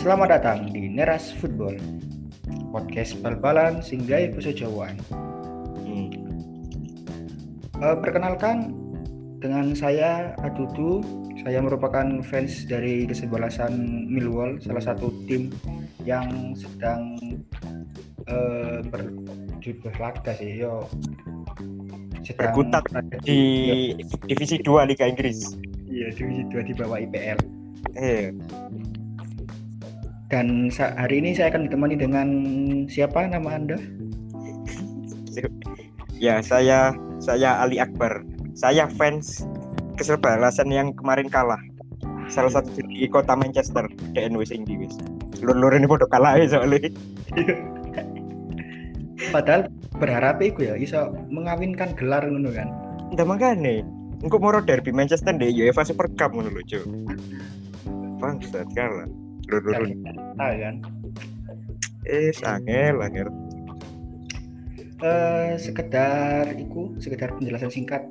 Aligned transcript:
Selamat 0.00 0.40
datang 0.40 0.72
di 0.72 0.88
Neras 0.88 1.28
Football 1.36 1.76
Podcast 2.72 3.20
bal-balan 3.20 3.84
singgai 3.84 4.32
Jawaan 4.32 4.96
Hmm. 5.84 6.08
Eh, 7.76 7.96
Perkenalkan 8.00 8.72
dengan 9.44 9.76
saya 9.76 10.32
Adudu 10.40 11.04
Saya 11.44 11.60
merupakan 11.60 12.24
fans 12.24 12.64
dari 12.64 13.04
kesebelasan 13.04 14.08
Millwall 14.08 14.56
Salah 14.64 14.80
satu 14.80 15.12
tim 15.28 15.52
yang 16.08 16.56
sedang 16.56 17.20
eh, 18.24 18.80
ber, 18.88 19.12
di 19.60 19.76
berlaga 19.84 20.32
sih 20.32 20.64
yo 20.64 20.88
sedang 22.24 22.56
Berkutat 22.56 22.88
di 23.20 23.40
Iya, 24.00 24.08
divisi 24.24 24.56
2 24.64 24.88
Liga 24.88 25.04
Inggris. 25.04 25.60
iya 25.92 26.08
divisi 26.08 26.48
2 26.48 26.68
di 26.68 26.72
bawah 26.72 26.96
IPL 26.96 27.36
Eh, 28.00 28.30
dan 30.30 30.70
hari 30.78 31.18
ini 31.18 31.34
saya 31.34 31.50
akan 31.50 31.66
ditemani 31.66 31.98
dengan 31.98 32.28
siapa 32.86 33.26
nama 33.26 33.58
anda 33.58 33.76
ya 36.20 36.38
saya 36.44 36.94
saya 37.20 37.60
Ali 37.64 37.80
Akbar. 37.80 38.24
Saya 38.56 38.88
fans 38.92 39.44
kesebelasan 39.96 40.68
yang 40.72 40.92
kemarin 40.96 41.28
kalah. 41.32 41.60
Salah 42.28 42.52
satu 42.52 42.80
di 42.86 43.08
kota 43.08 43.36
Manchester, 43.36 43.88
DN 44.16 44.36
wis 44.36 44.52
ing 44.52 44.68
wis. 44.68 44.96
Lur-lur 45.40 45.72
ini 45.76 45.88
bodoh 45.88 46.08
kalah 46.08 46.36
ya 46.40 46.46
soalnya. 46.48 46.88
padahal 49.36 49.68
berharap 50.00 50.40
iku 50.40 50.64
ya 50.64 50.80
iso 50.80 51.12
mengawinkan 51.28 51.92
gelar 51.92 52.24
ngono 52.24 52.48
kan 52.56 52.72
Ndak 53.12 53.26
makane. 53.28 53.84
Engko 54.24 54.40
moro 54.40 54.64
derby 54.64 54.92
Manchester 54.92 55.36
deh 55.36 55.52
UEFA 55.52 55.84
Super 55.84 56.08
Cup 56.16 56.32
ngono 56.32 56.52
lho, 56.52 56.62
Cuk. 56.64 56.84
Bangsat 58.20 58.68
kalah. 58.76 59.08
Tahu 59.50 60.54
kan 60.60 60.74
eh 62.06 62.32
angel 62.42 62.96
angel. 63.02 63.28
eh 65.00 65.54
sekedar 65.56 66.48
iku 66.56 66.96
sekedar 67.00 67.32
penjelasan 67.36 67.72
singkat 67.72 68.02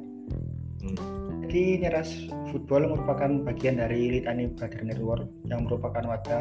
Hmm. 0.79 0.95
jadi 1.43 1.83
Neras 1.83 2.31
Football 2.49 2.87
merupakan 2.87 3.27
bagian 3.43 3.83
dari 3.83 4.15
Litani 4.15 4.47
Brother 4.47 4.79
Network 4.79 5.27
yang 5.43 5.67
merupakan 5.67 5.99
wadah 6.07 6.39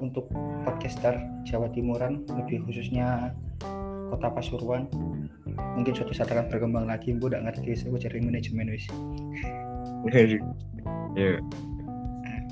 untuk 0.00 0.32
podcaster 0.64 1.20
Jawa 1.44 1.68
Timuran 1.68 2.24
lebih 2.32 2.64
khususnya 2.64 3.36
kota 4.08 4.32
Pasuruan 4.32 4.88
mungkin 5.76 5.92
suatu 5.92 6.16
saat 6.16 6.32
akan 6.32 6.48
berkembang 6.48 6.88
lagi 6.88 7.12
gue 7.12 7.28
udah 7.28 7.44
ngerti 7.44 7.76
saya 7.76 7.92
cari 7.98 8.24
manajemen 8.24 8.72
wis 8.72 8.88
Ya. 11.18 11.36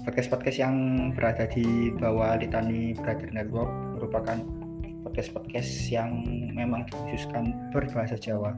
Podcast-podcast 0.07 0.62
yang 0.62 0.77
berada 1.19 1.51
di 1.51 1.91
bawah 1.99 2.39
Litani 2.39 2.95
Brother 2.95 3.27
Network 3.35 3.67
merupakan 3.99 4.39
podcast-podcast 5.03 5.91
yang 5.91 6.23
memang 6.55 6.87
dikhususkan 6.87 7.51
berbahasa 7.75 8.15
Jawa. 8.15 8.55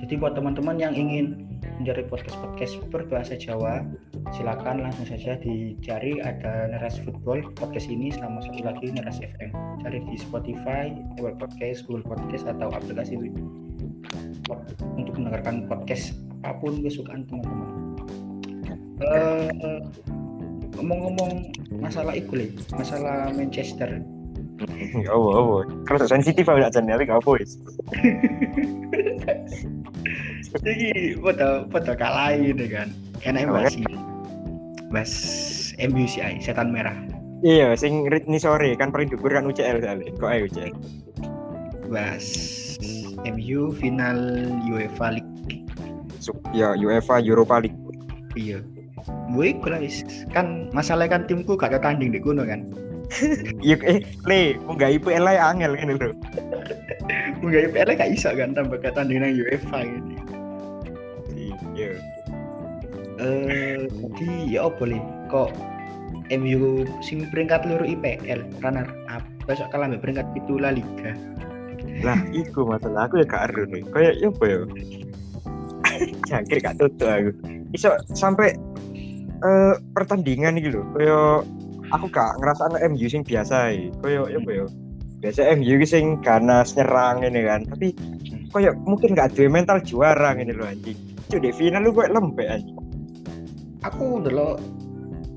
Jadi 0.00 0.16
buat 0.16 0.32
teman-teman 0.32 0.80
yang 0.80 0.96
ingin 0.96 1.44
mencari 1.76 2.08
podcast-podcast 2.08 2.80
berbahasa 2.88 3.36
Jawa, 3.36 3.84
silakan 4.32 4.88
langsung 4.88 5.04
saja 5.04 5.36
dicari 5.36 6.16
ada 6.24 6.72
Neras 6.72 6.96
Football 7.04 7.52
podcast 7.52 7.92
ini 7.92 8.08
sama 8.08 8.40
satu 8.40 8.64
lagi 8.64 8.96
Neras 8.96 9.20
FM. 9.20 9.52
Cari 9.84 10.00
di 10.00 10.16
Spotify, 10.16 10.96
Apple 11.12 11.36
Podcast, 11.36 11.84
Google 11.84 12.16
Podcast 12.16 12.48
atau 12.48 12.72
aplikasi 12.72 13.20
untuk 14.96 15.12
mendengarkan 15.20 15.68
podcast 15.68 16.16
apa 16.40 16.56
pun 16.56 16.80
kesukaan 16.80 17.28
teman-teman. 17.28 17.85
Eh, 18.96 19.80
ngomong-ngomong 20.76 21.52
masalah 21.80 22.16
itu 22.16 22.32
Le, 22.32 22.46
masalah 22.72 23.28
Manchester 23.32 24.00
Oh, 25.12 25.28
oh, 25.28 25.60
Kalau 25.84 26.00
sensitif 26.08 26.48
aja 26.48 26.80
nyari 26.80 27.04
apa 27.04 27.28
wis. 27.28 27.60
jadi 30.64 31.12
pada 31.20 31.68
pada 31.68 31.92
kalah 31.92 32.32
ini 32.32 32.64
kan 32.72 32.88
enak 33.28 33.52
bahas 33.52 33.76
ini 33.76 33.94
bahas 34.88 35.12
MU 35.76 36.08
sih 36.08 36.24
ay, 36.24 36.40
setan 36.40 36.72
merah 36.72 36.96
Iya, 37.44 37.76
sing 37.76 38.08
ritni 38.08 38.40
sore 38.40 38.72
kan 38.80 38.88
paling 38.88 39.12
dhuwur 39.12 39.28
kan 39.28 39.44
UCL 39.44 39.84
soalnya. 39.84 40.08
Kok 40.16 40.24
ayo 40.32 40.48
UCL. 40.48 40.72
bahas 41.92 42.24
MU 43.28 43.76
final 43.76 44.16
UEFA 44.64 45.20
League 45.20 45.60
Sup, 46.16 46.40
ya 46.56 46.72
UEFA 46.74 47.20
Europa 47.20 47.60
League. 47.60 47.76
iya 48.34 48.64
gue 49.34 49.54
wis. 49.82 50.02
kan 50.34 50.70
masalahnya 50.74 51.18
kan 51.18 51.22
timku 51.30 51.54
gak 51.54 51.74
ada 51.74 51.80
tanding 51.82 52.10
di 52.14 52.20
kuno 52.22 52.42
kan 52.46 52.66
Iya 53.62 53.78
eh 53.86 54.02
le, 54.26 54.58
enggak 54.66 54.98
IPL 54.98 55.30
lah 55.30 55.54
angel 55.54 55.78
kan 55.78 55.94
lho. 55.94 56.10
Enggak 57.38 57.70
IPL 57.70 57.90
gak 57.94 58.10
bisa 58.18 58.34
kan 58.34 58.50
tambah 58.50 58.82
ke 58.82 58.90
tanding 58.90 59.22
nang 59.22 59.38
UEFA 59.38 59.86
gitu 59.86 60.10
Iya. 61.76 61.90
eh 63.20 63.84
jadi 63.86 64.28
ya 64.48 64.66
apa 64.66 64.80
boleh 64.80 65.00
kok 65.28 65.52
MU 66.32 66.82
sing 67.04 67.28
peringkat 67.30 67.68
loro 67.68 67.84
IPL 67.84 68.42
runner 68.64 68.88
up 69.06 69.22
besok 69.46 69.70
kalah 69.70 69.92
peringkat 69.94 70.26
itu 70.34 70.58
La 70.58 70.74
Liga 70.74 71.14
Lah, 72.04 72.20
iku 72.28 72.68
masalah 72.68 73.08
aku 73.08 73.24
ya 73.24 73.26
gak 73.28 73.48
ero 73.52 73.64
nih. 73.72 73.80
Kayak 73.88 74.14
ya 74.20 74.28
apa 74.28 74.44
ya? 74.44 74.60
Jangkir 76.28 76.58
gak 76.60 76.76
tutup 76.76 77.08
aku. 77.08 77.30
Iso 77.72 77.96
sampai 78.12 78.52
eh 79.42 79.74
pertandingan 79.92 80.56
iki 80.56 80.72
lho. 80.72 80.82
Kayak 80.96 81.44
aku 81.92 82.06
gak 82.12 82.36
ngerasa 82.40 82.62
anak 82.72 82.82
MU 82.92 83.06
sing 83.10 83.22
biasa 83.22 83.74
iki. 83.74 83.88
Kayak 84.00 84.32
ya 84.32 84.38
apa 84.40 84.50
ya? 84.52 84.66
Biasa 85.20 85.40
MU 85.58 85.72
iki 85.80 85.86
sing 85.88 86.04
ganas 86.24 86.72
nyerang 86.76 87.24
ini 87.24 87.40
kan. 87.44 87.60
Tapi 87.68 87.92
kayak 88.54 88.74
mungkin 88.84 89.12
gak 89.12 89.36
duwe 89.36 89.48
mental 89.50 89.82
juara 89.84 90.32
ngene 90.32 90.56
lho 90.56 90.64
anjing. 90.64 90.98
Cuk 91.26 91.42
di 91.42 91.50
final 91.52 91.84
lu 91.84 91.92
kayak 91.92 92.14
lembek 92.14 92.48
anjing. 92.48 92.78
aku 93.86 94.18
dulu 94.22 94.58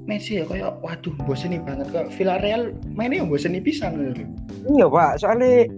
Messi 0.10 0.42
ya 0.42 0.46
kayak 0.50 0.82
waduh 0.82 1.14
bosen 1.22 1.54
nih 1.54 1.62
banget 1.62 1.94
kok 1.94 2.10
Villarreal 2.18 2.74
mainnya 2.98 3.22
yang 3.22 3.30
bosen 3.30 3.54
nih 3.54 3.62
pisan 3.62 3.94
gitu. 4.10 4.26
Iya 4.66 4.90
pak, 4.90 5.22
soalnya 5.22 5.70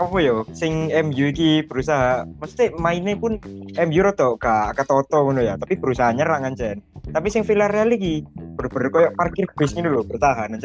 apa 0.00 0.16
ya, 0.16 0.40
sing 0.56 0.88
MU 0.88 1.28
iki 1.28 1.60
berusaha, 1.60 2.24
mesti 2.40 2.72
mainnya 2.80 3.12
pun 3.20 3.36
MU 3.76 4.00
roto 4.00 4.40
gak 4.40 4.80
ketoto 4.80 5.28
ngono 5.28 5.44
ya, 5.44 5.60
tapi 5.60 5.76
berusaha 5.76 6.08
nyerang 6.16 6.48
ancen. 6.48 6.80
Tapi 7.10 7.26
sing 7.30 7.42
Villarreal 7.46 7.90
iki 7.94 8.26
bener-bener 8.56 8.88
koyo 8.90 9.08
parkir 9.14 9.46
bis 9.54 9.76
ini 9.76 9.86
lho 9.86 10.02
bertahan. 10.02 10.56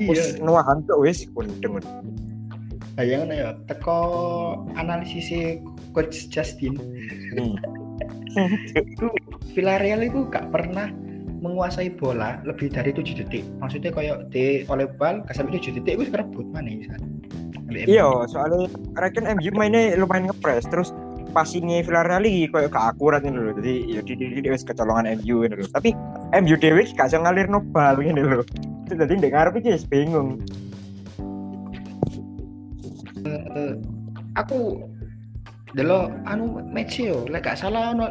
Wis 0.00 0.36
iya 0.36 0.44
nuahan 0.44 0.84
tuh 0.86 1.02
wis 1.02 1.26
kundeng. 1.34 1.80
bayangin 3.00 3.32
ya 3.32 3.50
teko 3.64 4.00
analisis 4.76 5.30
coach 5.96 6.28
Justin 6.28 6.76
Hmm. 7.30 7.54
itu 8.74 9.06
Villarreal 9.54 10.02
itu 10.02 10.26
gak 10.34 10.50
pernah 10.50 10.90
menguasai 11.40 11.94
bola 11.94 12.42
lebih 12.42 12.68
dari 12.74 12.90
7 12.90 13.22
detik 13.22 13.46
maksudnya 13.62 13.94
kayak 13.94 14.28
di 14.34 14.66
oleh 14.66 14.90
bal 14.98 15.22
sampai 15.30 15.62
7 15.62 15.78
detik 15.78 15.96
itu 15.96 16.10
kerebut 16.10 16.46
mana 16.50 16.68
misalnya 16.74 17.08
Iya, 17.70 18.26
soalnya 18.26 18.66
reckon 18.98 19.30
MU 19.30 19.50
mainnya 19.54 19.94
lumayan 19.94 20.26
ngepres 20.26 20.66
terus 20.66 20.90
passingnya 21.30 21.86
Villarreal 21.86 22.26
iki 22.26 22.50
koyo 22.50 22.68
gak 22.68 22.96
akurat 22.96 23.22
ini 23.22 23.38
lho. 23.38 23.52
Jadi 23.56 23.74
ya 23.86 24.00
di 24.02 24.14
di 24.18 24.48
wis 24.50 24.66
kecolongan 24.66 25.08
MU 25.22 25.46
ini 25.46 25.54
lho. 25.54 25.66
Tapi 25.70 25.94
MU 26.36 26.54
dhewe 26.58 26.82
gak 26.94 27.08
iso 27.10 27.18
ngalirno 27.22 27.62
bal 27.70 27.96
ngene 27.98 28.22
lho. 28.22 28.42
Itu 28.86 28.94
Dadi 28.98 29.18
ndek 29.18 29.32
ngarep 29.32 29.54
iki 29.62 29.70
wis 29.74 29.86
bingung. 29.86 30.42
Eh, 33.24 33.74
aku 34.34 34.82
dulu 35.76 36.10
anu 36.26 36.58
match 36.66 36.98
yo 36.98 37.22
lek 37.30 37.46
gak 37.46 37.58
salah 37.58 37.94
ono 37.94 38.10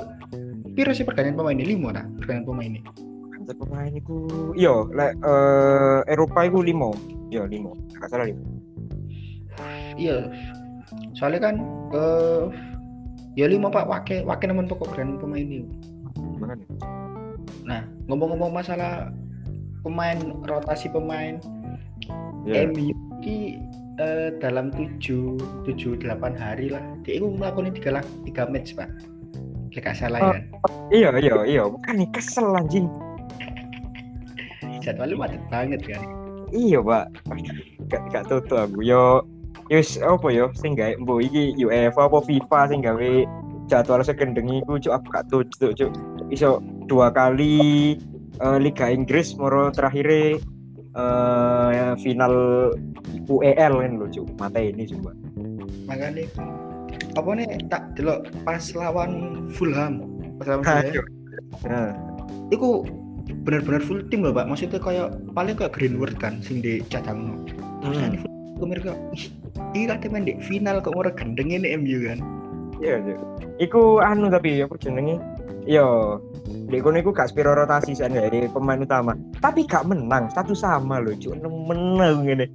piro 0.77 0.95
sih 0.95 1.03
pergantian 1.03 1.35
pemain 1.35 1.59
ini 1.59 1.75
lima 1.75 1.91
nah 1.91 2.05
pergantian 2.15 2.47
pemain 2.47 2.71
ini 2.71 2.79
Antar 3.35 3.55
pemain 3.59 3.91
iku 3.91 4.23
iya 4.55 4.87
lek 4.95 5.19
eh, 5.19 5.99
Eropa 6.07 6.47
iku 6.47 6.63
5. 6.63 7.35
Iya 7.35 7.43
5. 7.45 7.99
Gak 7.99 8.09
salah 8.09 8.27
5. 8.29 8.59
iya 9.99 10.31
soalnya 11.13 11.51
kan 11.51 11.55
eh 11.91 12.43
ya 13.39 13.47
lima 13.47 13.71
pak 13.71 13.87
wake 13.87 14.27
wake 14.27 14.43
nemen 14.43 14.67
pokok 14.67 14.91
brand 14.91 15.15
pemain 15.15 15.39
ini 15.39 15.63
Makanya. 16.35 16.65
nah 17.63 17.81
ngomong-ngomong 18.05 18.51
masalah 18.51 19.15
pemain 19.79 20.19
rotasi 20.43 20.91
pemain 20.91 21.39
Ya. 22.43 22.65
MU 22.65 22.95
ini 23.21 23.59
eh, 23.97 24.31
dalam 24.39 24.71
7 24.71 25.03
7 25.67 25.99
8 25.99 26.07
hari 26.33 26.71
lah 26.71 26.81
dia 27.03 27.19
itu 27.19 27.27
melakukan 27.29 27.75
tiga 27.75 27.99
lah 27.99 28.03
tiga 28.23 28.47
match 28.47 28.73
pak 28.73 28.87
gak 29.69 29.93
salah 29.93 30.19
Oh. 30.19 30.33
ya 30.33 30.39
Iya 30.89 31.09
iya 31.21 31.35
iya, 31.45 31.63
bukan 31.63 31.93
nih 31.95 32.09
kesel 32.09 32.49
anjing. 32.51 32.87
jadwalnya 34.81 35.15
macet 35.15 35.43
banget 35.47 35.81
kan 35.85 36.01
Iya, 36.49 36.81
Pak. 36.81 37.05
Gak 37.85 38.01
gak 38.09 38.23
tutu 38.25 38.55
aku 38.57 38.81
yo 38.81 39.21
Yus 39.69 40.01
apa 40.01 40.27
yo 40.33 40.49
sing 40.57 40.73
gawe 40.73 40.97
mbok 40.97 41.21
iki 41.29 41.53
UEFA 41.61 42.09
apa 42.09 42.19
FIFA 42.25 42.59
sing 42.73 42.79
gawe 42.81 43.11
jadwal 43.69 44.01
sekendengi 44.01 44.65
iku 44.65 44.81
cuk. 44.81 44.93
Aku 44.97 45.05
gak 45.13 45.25
cuk. 45.29 45.91
Iso 46.33 46.61
dua 46.89 47.13
kali 47.13 47.97
eh, 48.41 48.57
Liga 48.57 48.89
Inggris 48.89 49.37
moro 49.37 49.69
terakhir 49.69 50.09
eh 50.09 51.93
final 52.01 52.33
UEL 53.29 53.73
kan 53.77 53.91
lho 54.01 54.07
cuk. 54.09 54.25
Mata 54.41 54.57
ini 54.57 54.89
coba 54.89 55.13
makanya 55.89 56.29
apa 57.17 57.29
nih 57.33 57.49
tak 57.73 57.97
delok 57.97 58.29
pas 58.45 58.61
lawan 58.77 59.45
Fulham? 59.57 60.05
Pas 60.37 60.45
lawan 60.53 60.61
Nah, 60.65 60.81
Fulham. 60.85 61.05
Nah 61.65 61.89
itu 62.49 62.85
benar-benar 63.45 63.81
full 63.85 64.01
tim 64.09 64.25
loh 64.25 64.33
pak 64.33 64.49
maksudnya 64.49 64.81
kayak 64.81 65.13
paling 65.37 65.53
kayak 65.53 65.73
Greenwood 65.73 66.17
kan 66.17 66.41
sing 66.41 66.65
di 66.65 66.81
cadang 66.89 67.45
hmm. 67.85 68.25
Aku 68.59 68.67
mereka 68.67 68.91
ini 69.71 69.87
katanya 69.87 70.19
di 70.27 70.33
final 70.43 70.83
kok 70.83 70.91
orang 70.99 71.15
gendeng 71.15 71.55
ini 71.55 71.79
MU 71.79 72.11
kan? 72.11 72.19
Iya 72.83 72.99
cuk 72.99 73.19
iku 73.63 74.03
anu 74.03 74.27
tapi 74.27 74.59
apa 74.59 74.75
jenenge? 74.75 75.15
Yo 75.63 76.19
di 76.67 76.83
kono 76.83 76.99
iku 76.99 77.15
gak 77.15 77.31
spiro 77.31 77.55
rotasi 77.55 77.95
sih 77.95 78.03
dari 78.11 78.51
pemain 78.51 78.83
utama. 78.83 79.15
Tapi 79.39 79.63
gak 79.63 79.87
menang 79.87 80.27
satu 80.35 80.51
sama 80.51 80.99
loh 80.99 81.15
cuk 81.15 81.39
menang 81.39 82.27
ini. 82.27 82.51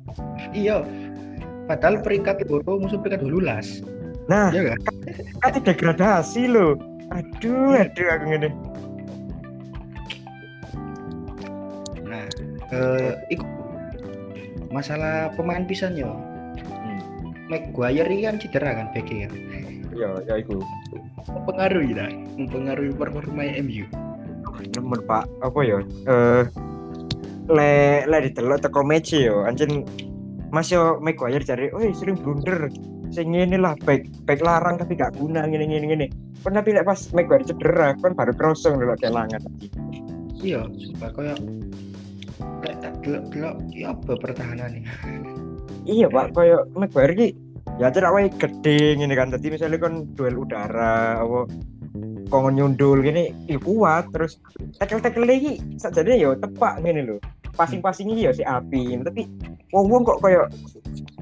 Iya 0.53 0.85
padahal 1.65 2.05
peringkat 2.05 2.45
loro 2.49 2.81
musuh 2.81 3.01
peringkat 3.01 3.25
lulas 3.25 3.81
nah 4.29 4.49
iya 4.53 4.73
kan? 4.73 4.81
kan 5.41 5.61
degradasi 5.65 6.49
loh 6.49 6.81
aduh 7.13 7.77
aduh 7.77 8.07
aku 8.09 8.25
ngene. 8.33 8.49
Nah 12.09 12.25
eh 12.73 13.13
iku 13.29 13.45
masalah 14.75 15.31
pemain 15.39 15.63
pisan 15.63 15.95
yo. 15.95 16.11
Hmm. 16.59 17.31
Maguire 17.47 18.11
ini 18.11 18.27
kan 18.27 18.43
cedera 18.43 18.75
kan 18.75 18.91
BK 18.91 19.11
ya? 19.15 19.29
Ya 19.95 20.11
ya 20.27 20.35
iku. 20.43 20.59
Mempengaruhi 21.31 21.95
lah 21.95 22.11
mempengaruhi 22.35 22.91
performa 22.99 23.47
MU 23.63 23.87
nemen 24.75 25.01
pak. 25.07 25.25
Apa 25.43 25.61
ya 25.63 25.79
eh 26.11 26.43
le 27.47 28.03
le 28.11 28.17
ditelok 28.27 28.67
teko 28.67 28.83
match 28.83 29.15
yo. 29.15 29.47
Anjen 29.47 29.87
Mas 30.55 30.71
yo 30.71 31.03
Maguire 31.03 31.43
cari, 31.43 31.67
oh 31.75 31.83
sering 31.91 32.15
blunder. 32.15 32.71
Sing 33.11 33.35
ngene 33.35 33.59
lah 33.59 33.75
baik 33.83 34.07
baik 34.23 34.39
larang 34.39 34.79
tapi 34.79 34.95
gak 34.95 35.19
guna 35.19 35.47
ngene 35.51 35.67
ngene 35.67 35.87
ngene. 35.91 36.07
Tapi 36.47 36.71
lek 36.75 36.87
pas 36.87 37.01
Maguire 37.11 37.47
cedera 37.47 37.95
kan 37.99 38.15
baru 38.15 38.33
krosong 38.35 38.79
lho 38.79 38.95
kelangan. 38.99 39.43
Tadi 39.43 39.67
iya 40.45 40.63
sumpah 40.69 41.11
kayak 41.17 41.39
tak 42.63 42.74
delok-delok 43.05 43.57
ya 43.71 43.93
apa 43.93 44.13
pertahanan 44.17 44.83
iya 45.85 46.09
pak 46.09 46.33
koyo 46.33 46.65
Maguire 46.73 47.15
ki 47.15 47.29
ya 47.79 47.93
cerak 47.93 48.13
wae 48.17 48.33
gede 48.33 48.97
ngene 48.97 49.15
kan 49.15 49.31
tadi 49.35 49.53
misalnya 49.53 49.79
kan 49.79 50.09
duel 50.17 50.41
udara 50.41 51.21
apa 51.21 51.49
kongon 52.33 52.57
nyundul 52.57 53.05
gini 53.05 53.31
ya 53.47 53.61
kuat 53.61 54.09
terus 54.11 54.41
tackle 54.81 55.27
lagi 55.27 55.61
sajane 55.79 56.19
yo 56.19 56.35
tepak 56.35 56.81
ngene 56.83 57.07
lho. 57.07 57.17
Passing 57.55 57.79
passing 57.79 58.11
iki 58.11 58.27
ya 58.27 58.33
si 58.35 58.43
api 58.43 58.99
tapi 59.07 59.31
wong 59.71 59.87
wong 59.87 60.03
kok 60.03 60.19
koyo 60.19 60.51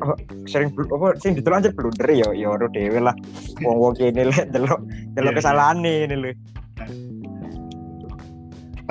oh, 0.01 0.17
sering 0.49 0.73
apa 0.73 1.13
sing 1.21 1.37
ditelok 1.37 1.61
aja 1.61 1.71
blunder 1.77 2.09
ya 2.09 2.29
ya 2.33 2.47
ora 2.57 2.67
dhewe 2.73 3.01
lah. 3.05 3.13
Wong 3.65 3.77
wong 3.77 3.93
kene 4.01 4.33
lek 4.33 4.49
delok 4.49 4.81
delok 5.13 5.33
Iya. 5.37 5.39
kesalahane 5.39 5.93
ngene 6.09 6.17
lho 6.17 6.31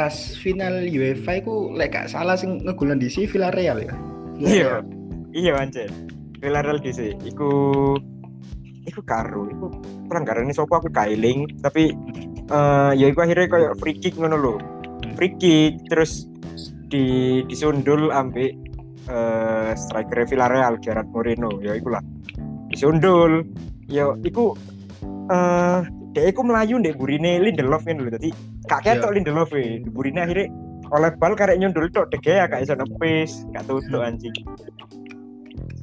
pas 0.01 0.18
final 0.42 0.81
UEFA 0.89 1.45
itu 1.45 1.69
lek 1.77 1.94
gak 1.94 2.09
salah 2.09 2.33
sing 2.33 2.57
ngegulan 2.65 2.98
di 2.98 3.06
si 3.06 3.30
Villarreal 3.30 3.86
ya? 3.86 3.94
Iya. 4.42 4.74
Iya. 5.30 5.53
Anjir. 5.62 5.94
Villarreal 6.42 6.81
DC 6.81 7.21
iku 7.21 7.53
iku 8.89 9.01
karo 9.06 9.45
iku 9.45 9.69
pelanggaran 10.09 10.50
ini 10.50 10.57
sopo 10.57 10.81
aku 10.81 10.89
kailing. 10.89 11.45
Tapi 11.62 11.94
eh 12.50 12.92
ya 12.98 13.06
iku 13.13 13.21
akhirnya 13.21 13.45
kayak 13.45 13.77
free 13.77 13.94
kick 14.01 14.18
ngono 14.18 14.42
lho. 14.42 14.56
Free 15.13 15.38
kick 15.38 15.77
terus 15.86 16.25
di 16.89 17.45
disundul 17.45 18.09
ambek 18.09 18.57
eh 19.06 19.71
striker 19.77 20.25
Villarreal 20.25 20.81
Gerard 20.81 21.13
Moreno. 21.13 21.62
Ya 21.62 21.77
iku 21.77 21.94
lah 21.94 22.01
disundul. 22.74 23.45
Ya 23.86 24.09
iku 24.25 24.57
eh 25.30 25.86
dia 26.12 26.28
iku 26.28 26.44
melayu 26.44 26.75
ndek 26.75 27.00
burine 27.00 27.40
Lindelof 27.40 27.88
kan 27.88 27.96
lho 27.96 28.12
dadi 28.12 28.30
gak 28.68 28.84
ketok 28.84 29.16
Lindelof 29.16 29.52
e. 29.56 29.80
Burine 29.88 30.28
akhirnya 30.28 30.52
oleh 30.92 31.12
bal 31.16 31.34
karek 31.40 31.56
nyundul 31.56 31.88
tok 31.96 32.12
De 32.12 32.19
Gea 32.19 32.52
gak 32.52 32.68
iso 32.68 32.75
nepis 32.75 33.48
gak 33.56 33.63
tutuk 33.63 34.04
anjing. 34.04 34.36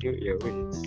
Yuk, 0.05 0.15
ya 0.21 0.35
wis. 0.45 0.79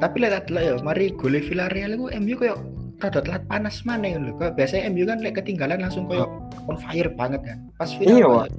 Tapi 0.00 0.16
tak 0.24 0.48
delok 0.48 0.62
ya 0.64 0.74
mari 0.80 1.12
gole 1.12 1.44
Villarreal 1.44 1.92
itu 1.92 2.06
MU 2.24 2.34
kayak 2.40 2.56
rada 3.04 3.20
telat 3.20 3.44
panas 3.52 3.84
mana 3.84 4.16
lho. 4.16 4.32
Kayak 4.40 4.56
biasanya 4.56 4.82
MU 4.96 5.04
kan 5.04 5.18
lek 5.20 5.34
ketinggalan 5.36 5.84
langsung 5.84 6.08
kayak 6.08 6.28
on 6.66 6.76
fire 6.80 7.12
banget 7.12 7.40
kan. 7.44 7.58
Pas 7.76 7.90
final 7.92 8.16
Iya, 8.16 8.26
kayak- 8.26 8.52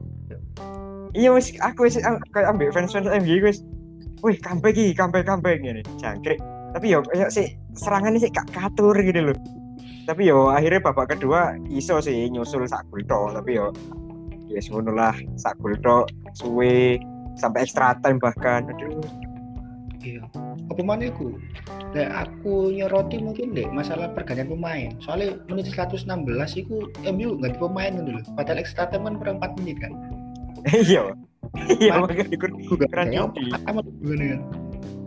iya. 1.18 1.30
Wis 1.34 1.48
aku 1.66 1.90
wis 1.90 1.98
kayak 1.98 2.46
ambek 2.46 2.70
fans 2.70 2.94
fans 2.94 3.10
MU 3.10 3.42
wis 3.42 3.66
wih 4.22 4.38
comeback 4.38 4.78
iki 4.78 4.94
comeback 4.94 5.26
comeback 5.26 5.58
ngene. 5.66 5.82
Jangkrik. 5.98 6.38
Tapi 6.78 6.94
yo 6.94 7.02
kayak 7.10 7.34
sih 7.34 7.58
serangan 7.74 8.14
sih 8.22 8.30
gak 8.30 8.46
katur 8.54 8.94
gitu 9.02 9.34
loh 9.34 9.38
tapi 10.10 10.26
yo 10.26 10.50
akhirnya 10.50 10.82
babak 10.82 11.14
kedua 11.14 11.54
iso 11.70 12.02
sih 12.02 12.26
nyusul 12.34 12.66
sak 12.66 12.82
gol 12.90 13.06
tok. 13.06 13.38
Tapi 13.38 13.62
yo 13.62 13.70
ya 14.50 14.58
yes, 14.58 14.74
ngono 14.74 14.98
lah 14.98 15.14
sak 15.38 15.54
gol 15.62 15.78
tok 15.86 16.10
suwe 16.34 16.98
sampai 17.38 17.70
extra 17.70 17.94
time 18.02 18.18
bahkan. 18.18 18.66
Aduh. 18.74 19.06
Iya. 20.02 20.26
Apa 20.74 20.82
mana 20.82 21.14
iku? 21.14 21.38
Lek 21.94 22.10
aku 22.10 22.74
nyoroti 22.74 23.22
mungkin 23.22 23.54
deh 23.54 23.70
masalah 23.70 24.10
pergantian 24.18 24.50
pemain. 24.50 24.90
Soalnya 24.98 25.38
menit 25.46 25.70
116 25.70 26.10
itu 26.58 26.90
MU 27.06 27.38
ganti 27.38 27.58
pemain 27.62 27.94
loh 27.94 28.26
padahal 28.34 28.58
extra 28.58 28.90
time 28.90 29.06
kan 29.06 29.16
kurang 29.22 29.38
4 29.38 29.60
menit 29.62 29.78
kan? 29.78 29.94
Iya. 30.90 31.14
Iya 31.80 31.98
Ma- 31.98 32.06
makanya 32.06 32.26
kan 32.38 32.52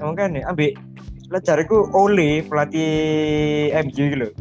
emang 0.02 0.16
kan 0.18 0.34
ya 0.34 0.42
ambek 0.50 0.74
lah 1.30 1.38
cariku 1.38 1.86
Ole 1.94 2.42
pelatih 2.44 2.90
MU 3.86 3.94
gitu 3.94 4.16
loh 4.18 4.32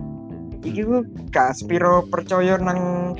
iki 0.62 0.82
ku 0.86 1.02
gak 1.34 1.58
spiro 1.58 2.06
percaya 2.08 2.58
nang 2.62 3.14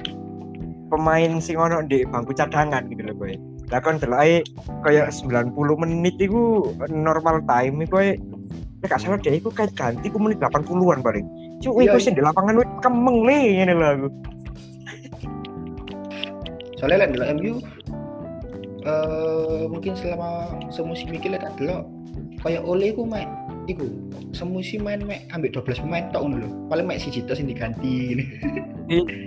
pemain 0.92 1.40
sing 1.40 1.58
ono 1.58 1.82
di 1.86 2.04
bangku 2.06 2.36
cadangan 2.36 2.86
gitu 2.92 3.02
loh 3.02 3.16
boy. 3.16 3.34
Lah 3.72 3.80
kan 3.80 3.98
delok 3.98 4.20
ae 4.20 4.44
kayak 4.84 5.10
90 5.16 5.56
menit 5.80 6.16
iku 6.20 6.76
normal 6.92 7.40
time 7.48 7.82
iku 7.88 7.96
ya 8.04 8.14
gak 8.86 9.00
salah 9.00 9.18
deh 9.22 9.38
iku 9.40 9.50
kayak 9.54 9.74
ganti 9.74 10.12
ku 10.12 10.20
menit 10.20 10.42
80-an 10.44 11.00
paling. 11.02 11.26
Cuk 11.62 11.78
Iya, 11.78 11.94
iku 11.94 11.98
iya. 11.98 12.04
sing 12.04 12.14
di 12.18 12.24
lapangan 12.26 12.58
wis 12.60 12.70
kemeng 12.84 13.18
le 13.24 13.40
ngene 13.58 13.74
lho 13.78 13.88
aku. 13.96 14.10
Soalnya 16.82 17.06
lek 17.06 17.12
delok 17.14 17.30
MU 17.38 17.54
eh 18.82 19.70
mungkin 19.70 19.94
selama 19.94 20.58
semusim 20.74 21.14
iki 21.14 21.30
lek 21.30 21.46
delok 21.56 21.86
kayak 22.42 22.66
Ole 22.66 22.90
iku 22.90 23.06
main 23.06 23.30
iku 23.70 23.86
semusim 24.32 24.84
main 24.84 25.02
mek. 25.04 25.28
Ambek 25.32 25.56
12 25.56 25.84
pemain 25.84 26.06
tok 26.12 26.28
ngono 26.28 26.36
lho. 26.44 26.50
Paling 26.68 26.86
mek 26.88 27.00
siji 27.00 27.24
tok 27.24 27.40
sing 27.40 27.48
diganti 27.48 28.16
ini 28.16 28.26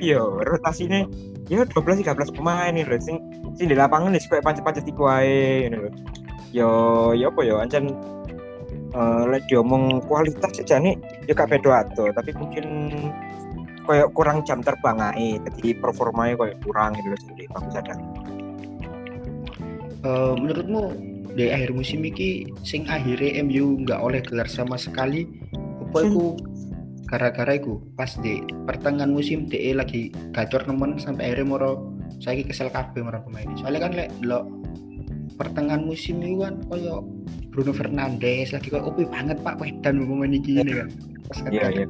iya 0.04 0.20
rotasinya 0.20 1.08
ya 1.48 1.64
12 1.64 2.04
13 2.04 2.36
pemain 2.36 2.72
lho. 2.74 2.98
Sing 3.00 3.16
sing 3.56 3.66
di 3.70 3.76
lapangan 3.76 4.12
wis 4.12 4.26
kayak 4.26 4.44
pancet-pancet 4.44 4.88
iku 4.88 5.08
ae 5.08 5.68
ngene 5.68 5.88
lho. 5.88 5.90
Yo 6.54 6.68
yo 7.16 7.30
apa 7.30 7.40
yo 7.44 7.60
ancen 7.60 7.92
eh 8.94 9.22
lek 9.26 9.42
diomong 9.50 10.06
kualitas 10.06 10.54
sejane 10.54 10.94
ya 11.26 11.34
gak 11.34 11.50
beda 11.50 11.82
ato 11.82 12.14
tapi 12.14 12.30
mungkin 12.38 12.94
kayak 13.84 14.10
kurang 14.14 14.46
jam 14.46 14.62
terbang 14.62 14.98
ae. 15.00 15.36
Jadi 15.40 15.76
performanya 15.78 16.38
kayak 16.38 16.58
kurang 16.62 16.94
gitu 16.98 17.08
loh 17.10 17.18
sing 17.20 17.32
di 17.34 17.44
bangku 17.50 17.70
cadang 17.74 18.02
Eh, 20.04 20.32
menurutmu 20.36 20.92
di 21.34 21.50
akhir 21.50 21.74
musim 21.74 22.06
iki 22.06 22.46
sing 22.62 22.86
akhirnya 22.86 23.42
MU 23.42 23.82
nggak 23.82 24.00
oleh 24.00 24.22
gelar 24.22 24.46
sama 24.46 24.78
sekali 24.78 25.26
apa 25.54 25.98
iku? 26.06 26.38
Gara-gara 27.10 27.60
iku 27.60 27.78
pas 27.94 28.16
di 28.18 28.40
pertengahan 28.64 29.12
musim 29.12 29.46
DE 29.46 29.76
lagi 29.76 30.10
gacor 30.32 30.64
nemen 30.64 30.96
sampai 30.96 31.30
akhirnya 31.30 31.46
moro 31.46 31.70
saya 32.18 32.40
kesel 32.42 32.72
kabeh 32.72 33.04
marang 33.04 33.22
pemain 33.28 33.50
soalnya 33.60 33.80
kan 33.84 33.92
lek 33.92 34.08
delok 34.24 34.48
pertengahan 35.36 35.84
musim 35.84 36.22
itu 36.24 36.40
kan 36.42 36.58
koyo 36.70 37.04
Bruno 37.52 37.70
Fernandes 37.76 38.50
lagi 38.50 38.72
kok 38.72 38.82
opi 38.82 39.06
banget 39.06 39.38
Pak 39.42 39.60
Wedan 39.60 40.06
pemain 40.06 40.32
iki 40.32 40.58
ini 40.58 40.72
kan 40.74 40.88
pas 41.28 41.38
iya 41.52 41.68
iya 41.70 41.86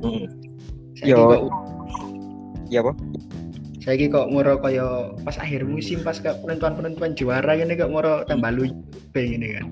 Heeh. 0.00 0.26
Yo. 1.04 1.20
iya 2.72 2.80
apa 2.80 2.92
saya 3.80 4.12
kok 4.12 4.28
moro 4.28 4.60
koyo 4.60 5.16
pas 5.24 5.40
akhir 5.40 5.64
musim 5.64 6.04
pas 6.04 6.20
ke 6.20 6.28
penentuan-penentuan 6.44 7.16
juara 7.16 7.56
ini 7.56 7.72
kok 7.80 7.88
moro 7.88 8.20
tambah 8.28 8.52
lu 8.52 8.68
ini 9.16 9.56
kan? 9.56 9.64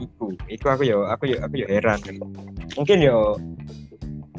Iku 0.00 0.32
iku 0.48 0.66
aku 0.72 0.82
yo 0.88 1.04
aku 1.04 1.28
yo 1.28 1.36
aku 1.44 1.60
yo 1.60 1.66
heran. 1.68 2.00
Mungkin 2.80 3.04
yo 3.04 3.36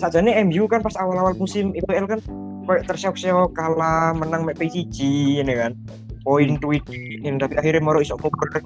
sajane 0.02 0.34
MU 0.50 0.66
kan 0.66 0.82
pas 0.82 0.98
awal-awal 0.98 1.38
musim 1.38 1.70
IPL 1.78 2.10
kan 2.10 2.20
terseok-seok 2.66 3.54
kalah 3.54 4.18
menang 4.18 4.50
mek 4.50 4.58
PSG 4.58 5.00
ini 5.46 5.54
kan? 5.54 5.78
Poin 6.26 6.58
tweet 6.58 6.82
ini 6.90 7.38
tapi 7.38 7.62
akhirnya 7.62 7.86
moro 7.86 8.02
iso 8.02 8.18
nguber 8.18 8.58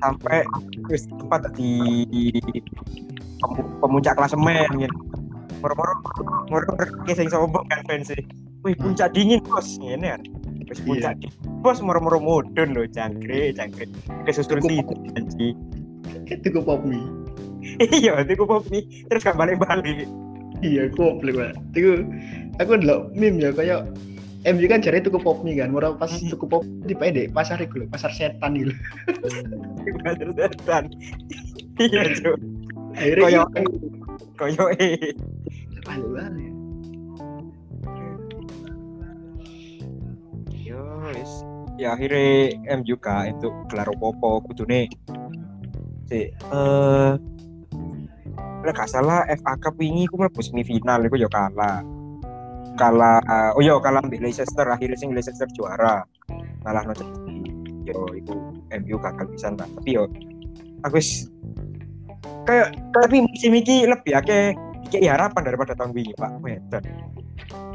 sampai 0.00 0.40
wis 0.88 1.04
tempat 1.04 1.52
di 1.52 2.32
pem- 3.44 3.76
pemuncak 3.84 4.16
klasemen 4.16 4.88
gitu. 4.88 4.96
Moro-moro 5.60 5.92
moro 6.48 6.68
sing 7.12 7.28
sombong 7.28 7.68
kan 7.68 7.84
fans 7.84 8.08
Wih 8.60 8.74
puncak 8.76 9.16
dingin 9.16 9.40
bos. 9.44 9.80
Ini 9.80 10.06
kan. 10.16 10.22
Wis 10.68 10.80
puncak 10.84 11.18
di 11.18 11.28
bos 11.60 11.80
moro-moro 11.82 12.20
mudun 12.20 12.76
lho 12.76 12.84
jangkrik 12.86 13.56
jangkrik. 13.56 13.90
Kesusul 14.28 14.60
sih 14.62 14.80
janji 15.12 15.48
Itu 16.30 16.60
pop 16.68 16.82
mie. 16.86 17.02
iya 17.92 18.20
itu 18.24 18.44
pop 18.44 18.64
mie 18.70 18.84
terus 19.10 19.24
gak 19.26 19.36
balik-balik. 19.36 20.06
Iya, 20.60 20.92
goblok 20.92 21.40
banget. 21.40 21.56
Itu 21.72 22.04
aku 22.60 22.76
ndelok 22.76 23.16
meme 23.16 23.40
ya 23.40 23.50
kayak 23.56 23.88
MU 24.40 24.64
kan 24.68 24.80
jare 24.80 25.00
tuku 25.00 25.20
pop 25.20 25.40
mie 25.44 25.56
kan, 25.56 25.72
ora 25.72 25.92
pas 25.96 26.08
Mhm. 26.12 26.32
tuku 26.36 26.44
pop 26.48 26.64
di 26.84 26.92
pendek 26.96 27.32
pasar 27.32 27.60
lho, 27.60 27.84
pasar 27.88 28.12
setan 28.12 28.56
gitu. 28.56 28.72
Bener 30.04 30.28
setan. 30.40 30.84
Iya 31.80 32.12
cuk. 32.20 32.36
Akhirnya 32.92 33.24
Koyo 33.24 33.42
iya, 33.56 33.62
koyo 34.36 34.64
eh. 34.76 35.12
Balik-balik. 35.84 36.44
yo 36.44 36.59
wis 41.14 41.44
ya 41.80 41.96
akhirnya 41.96 42.56
MU 42.80 42.96
ka 43.00 43.28
itu 43.30 43.48
gelar 43.72 43.88
opo 43.88 44.44
kudune 44.44 44.90
si 46.10 46.28
eh 46.28 47.14
Lek 48.60 48.76
gak 48.76 48.92
salah 48.92 49.24
FA 49.40 49.56
Cup 49.56 49.80
wingi 49.80 50.04
ku 50.04 50.20
mlebu 50.20 50.44
semifinal 50.44 51.00
iku 51.08 51.16
yo 51.16 51.32
kalah. 51.32 51.80
Kalah 52.76 53.24
oh 53.56 53.64
yo 53.64 53.80
kalah 53.80 54.04
mbek 54.04 54.20
Leicester 54.20 54.68
akhirnya 54.68 55.00
sing 55.00 55.16
Leicester 55.16 55.48
juara. 55.56 56.04
Kalah 56.60 56.84
no. 56.84 56.92
Yo 57.88 58.04
iku 58.12 58.52
MU 58.68 58.96
gagal 59.00 59.32
pisan 59.32 59.56
lah. 59.56 59.64
Tapi 59.64 59.96
yo 59.96 60.04
aku 60.84 61.00
wis 61.00 61.32
kayak 62.44 62.76
tapi 62.92 63.24
musim 63.24 63.56
iki 63.56 63.88
lebih 63.88 64.12
akeh 64.20 64.52
kayak 64.92 65.16
harapan 65.16 65.42
daripada 65.48 65.72
tahun 65.72 65.96
wingi, 65.96 66.12
Pak. 66.20 66.30
Wedan. 66.44 66.84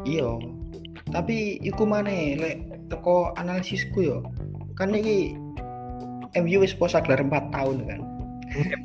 Iya. 0.05 0.37
Tapi 1.11 1.61
iku 1.61 1.85
maneh 1.85 2.37
lek 2.37 2.57
teko 2.89 3.33
analisisku 3.37 3.99
yo. 4.01 4.17
Kan 4.77 4.93
iki 4.93 5.33
MU 6.35 6.57
wis 6.59 6.75
posa 6.75 6.99
gelar 6.99 7.23
4 7.23 7.53
tahun 7.55 7.77
kan. 7.87 8.01
Iya. 8.55 8.77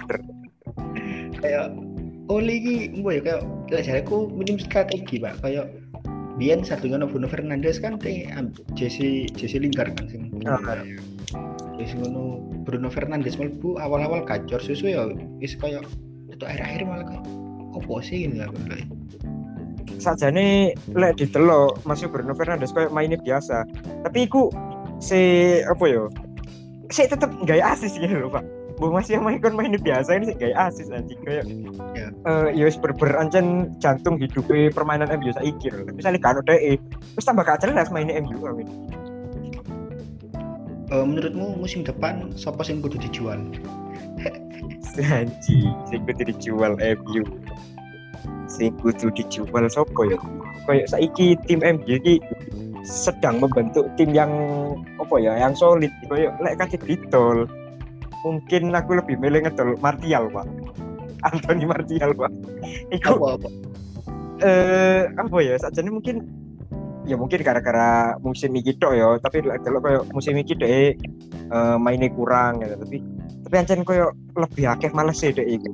Kayak 1.41 1.67
Oli 2.31 2.63
iki 2.63 2.75
mbok 2.95 3.13
ya 3.19 3.21
kayak 3.27 3.43
lek 3.75 3.83
jareku 3.87 4.31
minim 4.31 4.57
strategi, 4.63 5.19
Pak. 5.19 5.43
Kayak 5.43 5.67
Bian 6.41 6.65
satu 6.65 6.89
ngono 6.89 7.05
Bruno 7.05 7.29
Fernandes 7.29 7.77
kan 7.83 8.01
te 8.01 8.25
am- 8.33 8.55
Jesse 8.73 9.29
Jesse 9.37 9.61
Lingard 9.61 9.93
kan 9.93 10.09
sing 10.09 10.33
Ah, 10.49 10.57
wis 11.77 11.93
ngono 11.93 12.41
Bruno 12.65 12.89
Fernandes 12.89 13.37
mlebu 13.37 13.77
awal-awal 13.77 14.25
gacor 14.25 14.57
susu 14.57 14.89
ya 14.89 15.05
wis 15.37 15.53
kayak 15.61 15.85
itu 16.33 16.45
akhir-akhir 16.49 16.89
malah 16.89 17.05
kayak 17.05 17.25
opo 17.77 18.01
sih 18.01 18.25
gitu 18.25 18.41
aku 18.41 18.57
nilai. 20.01 20.17
sajane 20.17 20.49
lek 20.97 21.13
ditelok 21.21 21.85
masih 21.85 22.09
Bruno 22.09 22.33
Fernandes 22.33 22.73
kayak 22.73 22.91
mainnya 22.91 23.21
biasa. 23.21 23.69
Tapi 24.09 24.25
iku 24.25 24.49
si 24.97 25.21
apa 25.63 25.85
yo? 25.85 26.09
Si 26.89 27.07
tetep 27.07 27.29
gaya 27.45 27.77
asis 27.77 27.95
gitu 27.95 28.11
loh, 28.17 28.33
Pak. 28.33 28.43
Bu 28.81 28.89
masih 28.89 29.21
yang 29.21 29.29
main 29.29 29.37
kon 29.45 29.53
mainnya 29.53 29.77
biasa 29.77 30.17
ini 30.17 30.33
sih 30.33 30.37
gaya 30.41 30.73
asis 30.73 30.89
anjing 30.89 31.21
kayak 31.21 31.45
Ya. 31.93 32.09
eh 32.25 32.49
ya 32.57 32.65
wis 32.65 32.81
berber 32.81 33.13
ancen 33.13 33.77
jantung 33.77 34.17
hidupnya 34.17 34.73
permainan 34.73 35.13
MU 35.21 35.29
saiki 35.37 35.69
lho. 35.69 35.85
Misalnya 35.93 36.17
kan 36.17 36.41
udah 36.41 36.57
eh 36.57 36.81
wis 37.13 37.29
tambah 37.29 37.45
gak 37.45 37.61
jelas 37.61 37.93
mainnya 37.93 38.17
MU 38.25 38.41
amin. 38.49 38.65
Eh, 40.91 41.05
menurutmu 41.07 41.61
musim 41.61 41.85
depan 41.85 42.33
siapa 42.35 42.65
sing 42.65 42.81
kudu 42.81 42.97
dijual? 42.99 43.39
Anjing, 44.99 45.71
sing 45.87 46.01
kudu 46.09 46.33
dijual 46.35 46.75
MU. 46.81 47.23
Sing 48.51 48.75
kudu 48.83 49.15
dijual 49.15 49.71
sopo 49.71 50.03
ya? 50.05 50.19
Kayak 50.67 50.91
saiki 50.91 51.39
tim 51.47 51.63
MU 51.63 51.87
iki 51.87 52.19
sedang 52.83 53.39
membentuk 53.39 53.87
tim 53.95 54.11
yang 54.11 54.31
apa 54.99 55.17
ya, 55.23 55.39
yang 55.39 55.55
solid. 55.55 55.95
Kayak 56.11 56.35
lek 56.43 56.59
kasih 56.59 56.81
ditol. 56.83 57.47
Mungkin 58.27 58.75
aku 58.75 58.99
lebih 59.01 59.17
milih 59.17 59.49
ngedol 59.49 59.79
Martial, 59.81 60.29
Pak. 60.29 60.45
Anthony 61.31 61.65
Martial, 61.65 62.13
Pak. 62.13 62.33
Iku 62.93 63.17
Apa 63.17 63.29
apa? 63.39 63.49
eh 64.41 65.05
apa 65.21 65.37
ya 65.45 65.55
sajane 65.61 65.93
mungkin 65.93 66.25
ya 67.05 67.17
mungkin 67.17 67.45
gara-gara 67.45 68.17
musim 68.25 68.57
iki 68.57 68.77
tok 68.81 68.97
ya 68.97 69.21
tapi 69.21 69.45
lek 69.45 69.61
delok 69.65 69.81
koyo 69.85 70.01
musim 70.17 70.37
iki 70.41 70.57
deh 70.57 70.97
eh, 71.53 71.77
mainnya 71.77 72.09
kurang 72.13 72.65
gitu 72.65 72.77
tapi 72.81 72.97
tapi 73.49 73.55
ancen 73.57 73.85
koyo 73.85 74.17
lebih 74.37 74.65
akeh 74.69 74.91
males 74.97 75.21
sih 75.21 75.33
deh 75.33 75.45
iku 75.45 75.69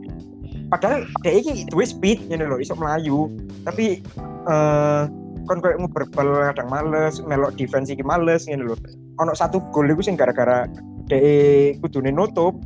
padahal 0.66 1.06
deh 1.22 1.34
iki 1.38 1.66
duwe 1.70 1.84
speed 1.86 2.26
ngene 2.26 2.50
lho 2.50 2.58
iso 2.58 2.74
melayu 2.74 3.30
tapi 3.62 4.02
eh 4.50 5.02
kon 5.46 5.62
koyo 5.62 5.78
nguberbal 5.78 6.50
kadang 6.50 6.68
males 6.68 7.22
melok 7.22 7.54
defense 7.54 7.88
iki 7.90 8.02
males 8.02 8.50
ngene 8.50 8.66
lho. 8.66 8.76
Ono 9.22 9.32
satu 9.32 9.62
gol 9.70 9.88
iku 9.88 10.02
sing 10.02 10.18
gara-gara 10.18 10.66
deh 11.06 11.78
kudune 11.78 12.10
nutup 12.10 12.58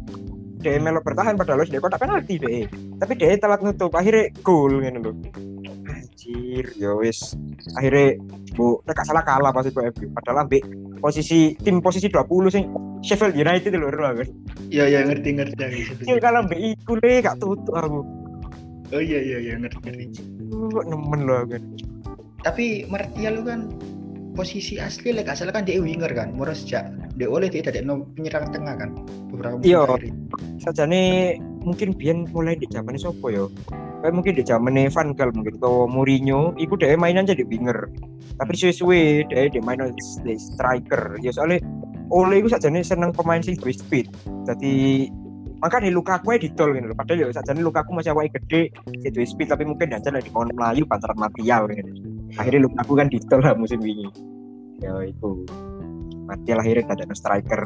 deh 0.64 0.80
melok 0.80 1.04
bertahan 1.04 1.36
padahal 1.36 1.64
deh 1.68 1.80
kotak 1.80 2.00
penalti 2.00 2.40
deh 2.40 2.64
tapi 2.96 3.12
deh 3.20 3.36
telat 3.36 3.60
nutup 3.60 3.92
akhirnya 3.92 4.32
gol 4.40 4.80
ngene 4.80 4.98
lho. 5.04 5.12
Anjir 5.92 6.64
ya 6.80 6.96
wis. 6.96 7.36
Akhirnya 7.76 8.16
bu 8.56 8.80
nek 8.88 8.96
gak 8.96 9.06
salah 9.06 9.22
kalah 9.22 9.52
pas 9.52 9.68
itu 9.68 9.78
MU 9.78 10.06
padahal 10.16 10.48
ambek 10.48 10.64
posisi 10.98 11.54
tim 11.60 11.78
posisi 11.84 12.08
20 12.10 12.48
sing 12.48 12.64
Sheffield 13.04 13.36
United 13.36 13.76
lho 13.76 13.92
lho 13.92 14.10
kan 14.24 14.28
Iya 14.70 14.84
iya 14.86 15.00
ngerti 15.02 15.28
ngerti 15.34 15.60
aku 15.60 15.78
situ. 15.82 16.02
sing 16.06 16.16
kalah 16.22 16.40
ambek 16.40 16.58
iku 16.62 16.92
le 16.96 17.18
gak 17.20 17.36
tutup 17.38 17.74
aku 17.74 18.00
Oh 18.90 18.98
iya 18.98 19.18
iya 19.18 19.38
iya 19.38 19.54
ngerti 19.58 19.78
ngerti. 19.82 20.22
kok 20.50 20.84
nemen 20.86 21.20
lho 21.26 21.38
kan 21.46 21.62
Tapi 22.40 22.88
Martial 22.88 23.36
itu 23.36 23.44
kan 23.44 23.60
posisi 24.32 24.78
asli 24.78 25.12
lek 25.12 25.26
gak 25.26 25.36
salah 25.36 25.52
kan 25.52 25.66
dia 25.66 25.76
winger 25.76 26.08
kan, 26.10 26.32
murah 26.32 26.54
sejak 26.54 26.86
dia 27.14 27.28
oleh 27.28 27.50
dia 27.50 27.60
tidak 27.60 27.84
penyerang 28.14 28.46
tengah 28.48 28.74
kan 28.78 28.90
beberapa 29.28 29.58
musim 29.58 29.68
Iya. 29.68 29.82
terakhir. 29.84 30.12
sajane 30.62 31.02
mungkin 31.60 31.88
biyen 31.92 32.18
mulai 32.30 32.56
di 32.56 32.64
zaman 32.70 32.96
sopo 32.96 33.28
yo 33.28 33.50
kayak 34.00 34.16
mungkin 34.16 34.32
di 34.32 34.44
zaman 34.46 34.80
Van 34.88 35.12
Gaal 35.12 35.30
mungkin 35.34 35.60
atau 35.60 35.84
Mourinho 35.84 36.56
iku 36.56 36.78
dia 36.78 36.96
mainan 36.96 37.28
jadi 37.28 37.44
winger 37.44 37.90
tapi 38.40 38.56
suwe-suwe 38.56 39.28
dia 39.28 39.52
dia 39.52 39.60
main 39.60 39.82
di 39.92 40.34
striker 40.34 41.20
ya 41.20 41.28
soalnya 41.28 41.60
oleh 42.10 42.42
iku 42.42 42.50
sajane 42.50 42.82
seneng 42.82 43.14
pemain 43.14 43.40
sing 43.40 43.54
duwe 43.56 43.74
speed. 43.74 44.10
Jadi 44.46 45.06
makanya 45.60 45.92
Lukaku 45.92 46.34
ae 46.34 46.40
ditol 46.40 46.72
gitu 46.72 46.88
loh 46.88 46.96
padahal 46.96 47.28
ya 47.28 47.36
sajane 47.36 47.60
Lukaku 47.60 47.92
masih 47.92 48.16
awake 48.16 48.32
gede 48.32 48.72
sing 49.04 49.12
duwe 49.12 49.26
speed 49.28 49.48
tapi 49.52 49.68
mungkin 49.68 49.92
aja 49.92 50.08
lagi 50.08 50.32
kon 50.32 50.48
melayu 50.56 50.88
pantaran 50.88 51.20
Martial 51.20 51.68
gitu 51.68 51.92
akhirnya 52.40 52.64
Lukaku 52.64 52.92
kan 52.96 53.12
ditol 53.12 53.44
lah 53.44 53.52
musim 53.52 53.76
ini 53.84 54.08
ya 54.80 54.96
itu 55.04 55.44
Martial 56.30 56.62
akhirnya 56.62 56.94
ada 56.94 57.14
striker. 57.18 57.62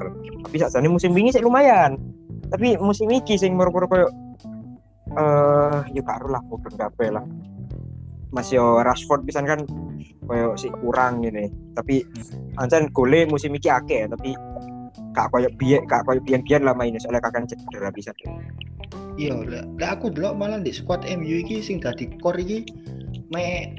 Tapi 0.49 0.57
sajane 0.57 0.89
musim 0.89 1.13
ini 1.13 1.29
sih 1.29 1.45
lumayan. 1.45 2.01
Tapi 2.49 2.81
musim 2.81 3.13
ini 3.13 3.21
sing 3.37 3.53
moro-moro 3.53 3.85
koyo 3.85 4.09
eh 5.15 5.79
ya 5.93 6.03
karo 6.03 6.33
lah 6.33 6.41
kabeh 6.75 7.09
lah 7.13 7.23
Mas 8.35 8.51
yo 8.51 8.83
Rashford 8.83 9.23
pisan 9.25 9.47
kan 9.47 9.63
koyo 10.27 10.59
si 10.59 10.69
kurang 10.83 11.23
gini 11.23 11.53
tapi 11.79 12.03
ancen 12.59 12.91
gole 12.91 13.29
musim 13.31 13.55
iki 13.55 13.71
akeh 13.71 14.11
tapi 14.11 14.35
gak 15.15 15.31
koyo 15.31 15.49
biyen 15.55 15.87
gak 15.87 16.03
koyo 16.03 16.19
biyen-biyen 16.27 16.67
lah 16.67 16.75
mainnya 16.75 16.99
soalnya 16.99 17.23
kakak 17.23 17.47
cedera 17.47 17.95
bisa. 17.95 18.11
Iya, 19.15 19.47
lah. 19.47 19.63
Lah 19.79 19.91
aku 19.95 20.11
dulu 20.11 20.35
malah 20.35 20.59
di 20.59 20.75
squad 20.75 21.07
MU 21.07 21.39
iki 21.47 21.63
sing 21.63 21.79
dadi 21.79 22.11
core 22.19 22.43
iki 22.43 22.59
me 23.31 23.79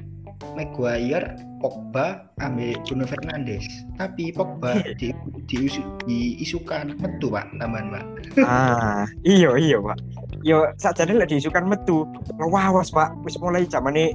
Maguire, 0.55 1.35
Pogba, 1.63 2.27
ambil 2.43 2.75
Bruno 2.83 3.07
Fernandes. 3.07 3.63
Tapi 3.95 4.35
Pogba 4.35 4.79
di, 4.99 5.11
diisu, 5.47 5.83
diisukan 6.07 6.95
metu 6.99 7.31
pak 7.31 7.47
tambahan 7.59 7.91
pak. 7.91 8.05
ah 8.43 9.07
iya 9.23 9.55
iya 9.55 9.79
pak. 9.79 9.95
Yo 10.43 10.67
sakjane 10.79 11.15
lek 11.15 11.31
diisukan 11.31 11.67
metu 11.67 12.03
lawas 12.39 12.91
pak. 12.91 13.15
Wis 13.23 13.39
mulai 13.39 13.67
zamane 13.67 14.11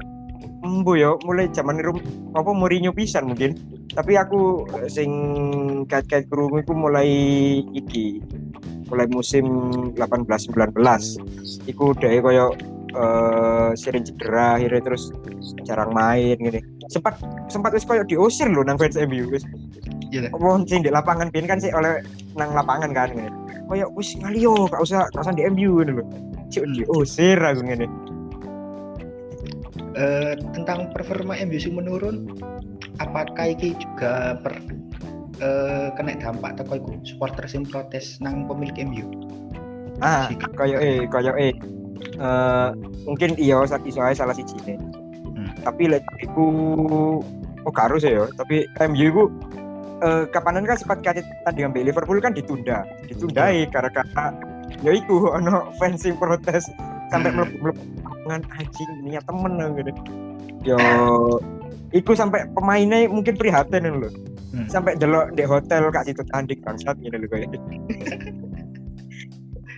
embu 0.61 0.93
yo 0.97 1.17
mulai 1.25 1.49
zaman 1.51 1.81
rum 1.81 1.99
apa 2.37 2.51
Mourinho 2.53 2.93
pisan 2.93 3.33
mungkin 3.33 3.57
tapi 3.97 4.15
aku 4.15 4.69
eh, 4.81 4.89
sing 4.93 5.11
kait-kait 5.89 6.29
krungu 6.29 6.61
iku 6.61 6.73
mulai 6.77 7.09
iki 7.75 8.21
mulai 8.93 9.07
musim 9.09 9.47
18 9.97 10.27
19 10.27 11.71
iku 11.71 11.97
dhek 11.97 12.23
koyo 12.23 12.53
eh 12.91 13.71
sering 13.79 14.03
cedera 14.03 14.59
akhirnya 14.59 14.83
terus 14.83 15.15
jarang 15.63 15.95
main 15.95 16.35
gini 16.35 16.59
sempat 16.91 17.23
sempat 17.47 17.71
wis 17.71 17.87
koyo 17.87 18.03
diusir 18.03 18.51
loh 18.51 18.67
nang 18.67 18.75
fans 18.75 18.99
MU 18.99 19.31
wis 19.31 19.47
Iya 20.11 20.27
lah. 20.27 20.31
apa 20.35 20.67
sing 20.67 20.83
di 20.83 20.91
lapangan 20.91 21.31
biyen 21.31 21.47
kan 21.47 21.63
sih 21.63 21.71
oleh 21.71 22.03
nang 22.35 22.51
lapangan 22.51 22.91
kan 22.91 23.15
ngene. 23.15 23.31
Kayak 23.71 23.89
wis 23.95 24.19
ngalio 24.19 24.67
gak 24.67 24.83
usah 24.83 25.07
gak 25.15 25.23
usah 25.23 25.35
di 25.39 25.47
MU 25.47 25.79
ngono 25.79 26.03
lho. 26.03 26.05
Cuk 26.51 26.67
diusir 26.75 27.39
aku 27.39 27.63
ngene. 27.63 27.87
Eh, 30.01 30.33
tentang 30.57 30.89
performa 30.97 31.37
sing 31.37 31.77
menurun, 31.77 32.33
apakah 32.97 33.53
iki 33.53 33.77
juga 33.77 34.41
per 34.41 34.57
eh, 35.41 35.89
kena 35.93 36.17
dampak 36.17 36.57
teko 36.57 36.81
iku 36.81 36.91
supporter 37.05 37.45
sing 37.45 37.69
protes 37.69 38.17
nang 38.17 38.49
pemilik 38.49 38.77
MU? 38.89 39.05
Ah, 40.01 40.33
Si- 40.33 40.41
kayak 40.57 40.81
eh 40.81 40.99
kayak 41.05 41.37
eh 41.37 41.53
eh, 42.17 42.69
mungkin 43.05 43.37
iya 43.37 43.61
sak 43.69 43.85
iso 43.85 44.01
ae 44.01 44.17
salah 44.17 44.33
siji 44.33 44.57
Hmm. 45.37 45.53
Tapi 45.65 45.89
lek 45.93 46.05
iku 46.21 46.45
oh 47.65 47.71
gak 47.73 47.93
harus 47.93 48.05
ya, 48.05 48.25
tapi 48.41 48.65
MU 48.81 49.05
iku 49.05 49.23
eh, 50.01 50.25
kapanan 50.33 50.65
kan 50.65 50.81
sempat 50.81 51.05
kate 51.05 51.21
tanding 51.45 51.69
ambil 51.69 51.85
Liverpool 51.85 52.21
kan 52.25 52.33
ditunda 52.33 52.89
ditundai 53.05 53.69
gara-gara 53.69 54.33
ya 54.81 54.93
iku 54.97 55.29
ono 55.37 55.69
fans 55.77 56.09
yang 56.09 56.17
protes 56.17 56.73
sampai 57.13 57.33
Hmm. 57.37 57.73
ngan 58.31 58.43
anjing 58.55 58.91
niat 59.03 59.25
temen 59.27 59.53
gitu 59.75 59.91
yo 60.65 60.79
iku 61.91 62.15
sampai 62.15 62.47
pemainnya 62.55 63.11
mungkin 63.11 63.35
prihatin 63.35 63.91
lho 63.91 64.11
Hmm. 64.51 64.67
sampai 64.67 64.99
delok 64.99 65.31
di 65.39 65.47
hotel 65.47 65.95
kak 65.95 66.11
situ 66.11 66.27
tanding 66.27 66.59
bangsat 66.67 66.99
gitu 66.99 67.15
lho 67.15 67.27
kayak 67.31 67.55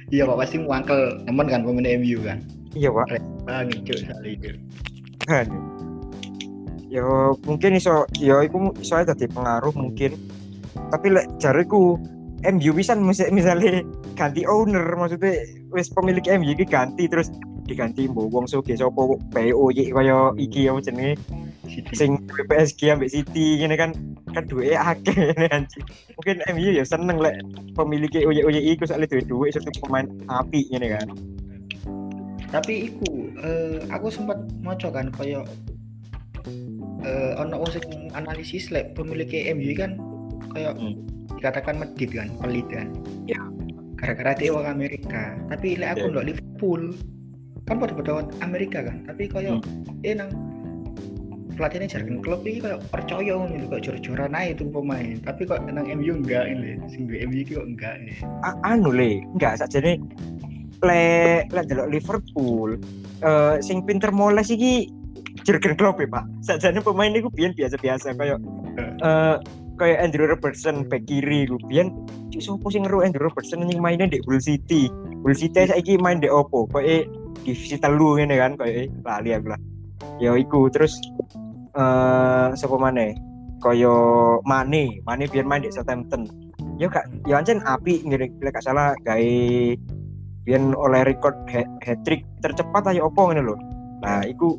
Iya 0.08 0.24
kok 0.24 0.38
pasti 0.40 0.56
muangkel 0.60 1.24
temen 1.24 1.44
kan 1.44 1.60
pemain 1.60 1.88
MU 2.00 2.20
kan. 2.20 2.40
iya 2.72 2.88
pak 2.88 3.04
Ah 3.44 3.64
ngicuk 3.64 4.00
sekali 4.00 4.32
itu. 4.32 4.48
kan 5.28 5.44
yo 6.88 7.36
mungkin 7.44 7.76
iso 7.76 8.08
yo 8.16 8.40
iku 8.40 8.72
iso 8.80 8.96
aja 8.96 9.12
dadi 9.12 9.28
pengaruh 9.28 9.72
mungkin 9.72 10.16
tapi 10.88 11.12
lek 11.12 11.28
jariku 11.36 12.00
MU 12.42 12.70
bisa 12.72 12.96
misalnya 13.28 13.84
ganti 14.16 14.48
owner 14.48 14.88
maksudnya 14.96 15.36
wis 15.68 15.92
pemilik 15.92 16.24
MU 16.32 16.52
iki 16.52 16.64
ganti 16.64 17.12
terus 17.12 17.28
diganti 17.62 18.10
mbok 18.10 18.28
wong 18.28 18.46
soge 18.46 18.74
sapa 18.74 19.02
BOY 19.30 19.90
kaya 19.90 20.34
iki 20.36 20.66
apa 20.66 20.82
jenenge 20.82 21.14
City. 21.62 21.94
sing 21.94 22.10
PSG 22.50 22.90
ambek 22.92 23.08
City 23.08 23.62
ngene 23.62 23.78
kan 23.78 23.90
kan 24.34 24.44
duwe 24.44 24.74
akeh 24.74 25.14
ngene 25.32 25.46
anjing 25.48 25.84
mungkin 26.18 26.36
MU 26.52 26.68
ya 26.74 26.84
seneng 26.84 27.16
lek 27.16 27.38
pemilik 27.72 28.12
OY 28.12 28.42
OY 28.44 28.58
iku 28.74 28.84
soalnya 28.84 29.08
duwe 29.08 29.22
duwe 29.24 29.46
satu 29.48 29.70
pemain 29.80 30.04
api 30.28 30.68
ngene 30.68 30.88
kan 30.92 31.08
Tapi 32.52 32.92
iku 32.92 33.32
eh, 33.40 33.80
aku 33.88 34.12
sempat 34.12 34.36
maca 34.60 34.92
kan 34.92 35.08
kaya 35.08 35.40
eh 37.02 37.32
ono 37.38 37.64
wong 37.64 37.70
sing 37.72 38.12
analisis 38.12 38.68
lek 38.68 38.92
pemilik 38.92 39.30
MU 39.56 39.72
kan 39.72 39.96
kaya 40.52 40.76
Hmm. 40.76 41.00
dikatakan 41.40 41.80
medit 41.80 42.12
kan, 42.12 42.28
pelit 42.38 42.68
kan. 42.68 42.92
Ya. 43.24 43.40
Gara-gara 43.96 44.36
dia 44.36 44.52
orang 44.52 44.76
Amerika. 44.76 45.34
Tapi 45.48 45.74
lek 45.80 45.96
aku 45.96 46.04
Ya. 46.04 46.08
ndelok 46.12 46.26
Liverpool 46.28 46.82
kan 47.72 47.78
pada-pada 47.80 48.12
Amerika 48.44 48.84
kan. 48.84 49.02
Tapi 49.08 49.26
kaya 49.26 49.56
Hmm. 49.56 50.04
eh 50.04 50.12
nang 50.12 50.30
pelatihnya 51.52 51.88
Jurgen 51.88 52.24
Klopp 52.24 52.44
ini 52.44 52.60
kayak 52.60 52.80
percaya 52.88 53.32
ngono 53.36 53.68
kayak 53.68 53.82
jor-joran 53.84 54.32
aja 54.32 54.52
tuh 54.56 54.68
pemain. 54.68 55.16
Tapi 55.20 55.44
kok 55.44 55.60
nang 55.64 55.84
MU 55.84 56.12
enggak 56.20 56.48
ini, 56.48 56.80
sing 56.88 57.08
duwe 57.08 57.24
MU 57.24 57.36
iki 57.40 57.56
kok 57.56 57.68
enggak 57.68 57.94
ini. 58.00 58.12
A- 58.44 58.60
anu 58.64 58.92
le 58.92 59.20
enggak 59.36 59.60
sakjane 59.60 60.00
le 60.82 61.02
le 61.46 61.60
delok 61.64 61.88
Liverpool 61.88 62.74
eh 63.22 63.54
sing 63.62 63.86
pinter 63.86 64.10
moles 64.10 64.50
iki 64.50 64.90
Jurgen 65.46 65.78
Klopp 65.78 66.02
ya 66.02 66.08
Pak 66.10 66.24
sakjane 66.42 66.82
pemain 66.82 67.14
iku 67.14 67.30
biyen 67.30 67.54
biasa-biasa 67.54 68.18
kayak 68.18 68.42
eh 69.00 69.36
kayak 69.78 69.98
Andrew 70.02 70.26
Robertson 70.26 70.84
bek 70.90 71.06
kiri 71.06 71.46
biyen 71.70 71.94
cuk 72.34 72.42
sopo 72.42 72.66
sing 72.66 72.82
ngeru 72.82 73.06
Andrew 73.06 73.30
Robertson 73.30 73.62
yang 73.62 73.78
mainnya 73.78 74.10
di 74.10 74.18
Hull 74.26 74.42
City 74.42 74.90
Hull 75.22 75.38
City 75.38 75.70
saiki 75.70 76.02
main 76.02 76.18
di 76.18 76.26
opo 76.26 76.66
kayak 76.66 77.06
divisi 77.42 77.76
telu 77.80 78.20
ngene 78.20 78.36
kan 78.36 78.52
kayak 78.60 78.92
lali 79.02 79.30
aku 79.32 79.48
lah. 79.52 79.60
Ya 80.20 80.36
iku 80.36 80.68
terus 80.68 81.00
eh 81.74 82.48
sapa 82.54 82.76
maneh? 82.76 83.16
Kaya 83.62 83.94
Mane 84.42 84.98
Mane 85.06 85.24
biyen 85.30 85.46
main 85.46 85.62
di 85.62 85.70
Southampton. 85.70 86.26
Ya 86.76 86.90
kak 86.90 87.06
ya 87.24 87.38
ancen 87.40 87.62
api 87.62 88.02
ngene 88.04 88.28
lek 88.42 88.54
gak 88.54 88.64
salah 88.66 88.92
gawe 89.06 89.32
biyen 90.42 90.74
oleh 90.74 91.06
record 91.06 91.38
hat 91.52 91.98
trick 92.02 92.26
tercepat 92.42 92.90
ayo 92.90 93.08
opo 93.08 93.30
ngene 93.30 93.42
lho. 93.46 93.56
Nah 94.02 94.26
iku 94.26 94.58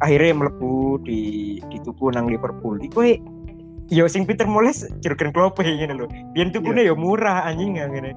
akhirnya 0.00 0.40
mlebu 0.40 1.04
di 1.04 1.20
dituku 1.68 2.08
nang 2.12 2.30
Liverpool. 2.32 2.80
Iku 2.80 3.04
e, 3.04 3.20
ya 3.92 4.08
sing 4.08 4.24
Peter 4.24 4.48
Moles 4.48 4.88
Jurgen 5.04 5.30
Klopp 5.30 5.60
e 5.60 5.68
ngene 5.68 5.94
lho. 5.96 6.06
Biyen 6.32 6.48
tukune 6.48 6.80
ya 6.80 6.96
murah 6.96 7.44
anjing 7.44 7.76
ngene 7.76 8.16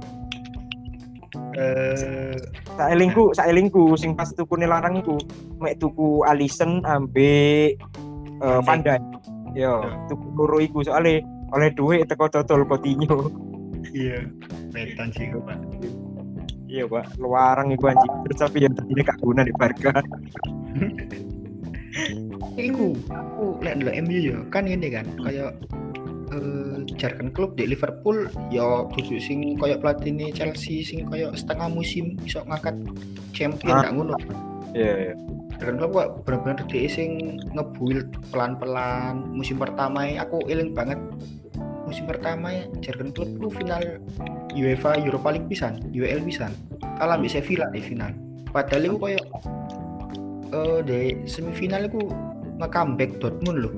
Eh 1.55 2.35
saelingku 2.79 3.35
saelingku 3.35 3.95
sing 3.99 4.15
pas 4.15 4.31
tukune 4.31 4.65
larang 4.65 4.99
iku 4.99 5.19
mek 5.59 5.77
tuku 5.77 6.23
Alisson 6.23 6.81
ambek 6.87 7.75
uh, 8.39 8.59
Van 8.63 8.79
Dijk. 8.83 9.01
Yo 9.51 9.83
Ya. 9.83 9.99
tuku 10.07 10.27
loro 10.39 10.63
iku 10.63 10.79
soalnya 10.79 11.19
oleh 11.51 11.69
duit 11.75 12.07
teko 12.07 12.31
dodol 12.31 12.63
Coutinho. 12.63 13.27
Iya, 13.91 14.23
betan 14.71 15.11
sih 15.11 15.27
Pak. 15.27 15.59
iya 16.71 16.87
pak. 16.87 17.19
Luarang 17.19 17.75
iku 17.75 17.91
anjing. 17.91 18.13
Terus 18.23 18.37
tapi 18.39 18.63
yang 18.63 18.71
tadi 18.71 19.03
gak 19.03 19.19
guna 19.19 19.43
di 19.43 19.51
Barca. 19.51 19.91
Iku 22.55 22.95
aku 23.11 23.59
lek 23.59 23.83
ndelok 23.83 23.95
MU 24.07 24.19
ya 24.23 24.37
kan 24.47 24.63
ini 24.63 24.87
kan 24.87 25.03
kayak 25.19 25.51
Jurgen 26.95 27.29
Klopp 27.35 27.59
di 27.59 27.67
Liverpool. 27.67 28.27
Ya 28.49 28.63
duduk 28.87 29.19
sing 29.19 29.59
kayak 29.59 29.83
pelatih 29.83 30.11
ini 30.15 30.31
Chelsea 30.31 30.81
sing 30.81 31.07
kayak 31.11 31.35
setengah 31.35 31.67
musim 31.67 32.15
bisa 32.19 32.41
ngangkat 32.47 32.75
champion 33.35 33.75
Ah. 33.77 33.91
ngono. 33.91 34.15
iya 34.71 35.11
iya. 35.11 35.13
Jurgen 35.59 35.77
Klopp 35.77 35.93
kok 35.93 36.07
bener-bener 36.25 36.57
dia 36.71 36.87
sing 36.87 37.37
ngebuild 37.53 38.07
pelan-pelan. 38.31 39.29
Musim 39.35 39.59
pertama 39.59 40.07
ya, 40.07 40.23
aku 40.25 40.41
eling 40.47 40.73
banget. 40.73 40.97
Musim 41.85 42.07
pertama 42.07 42.55
ya 42.55 42.63
Jurgen 42.79 43.11
Klopp 43.11 43.35
ku 43.37 43.47
final 43.51 43.99
UEFA 44.55 44.95
Europa 45.03 45.35
League 45.35 45.51
pisan 45.51 45.83
UEL 45.91 46.23
pisan. 46.23 46.55
Kalah 46.97 47.19
ambek 47.19 47.35
Sevilla 47.35 47.67
di 47.69 47.83
final. 47.83 48.15
Padahal 48.51 48.83
itu 48.87 48.97
kayak 48.99 49.23
eh 50.51 50.79
di 50.83 50.99
semifinal 51.23 51.87
itu 51.87 51.99
nge-comeback 52.59 53.19
Dortmund 53.19 53.59
loh 53.63 53.73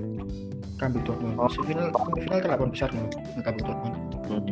comeback 0.83 1.03
Dortmund. 1.07 1.35
Oh. 1.39 1.47
semifinal 1.47 1.87
semifinal 1.95 2.39
delapan 2.43 2.67
besar 2.67 2.89
loh 2.91 3.07
nge-comeback 3.39 3.63
Dortmund. 3.63 3.95
Hmm. 4.27 4.43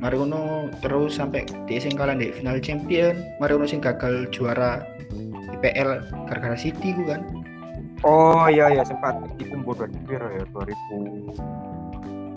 mari 0.00 0.16
ngono 0.20 0.68
terus 0.84 1.16
sampai 1.16 1.48
dia 1.68 1.80
sing 1.80 1.92
kalah 1.92 2.16
di 2.16 2.32
final 2.32 2.56
champion. 2.64 3.20
Mari 3.36 3.52
ngono 3.60 3.68
sing 3.68 3.84
gagal 3.84 4.32
juara 4.32 4.80
IPL 5.60 6.00
gara-gara 6.32 6.56
City 6.56 6.96
ku 6.96 7.04
kan. 7.04 7.20
Oh 8.04 8.48
iya 8.48 8.72
iya 8.72 8.84
sempat 8.84 9.20
dikumpul 9.36 9.76
2000 9.76 10.12
ya 10.40 10.44
2000 10.52 11.64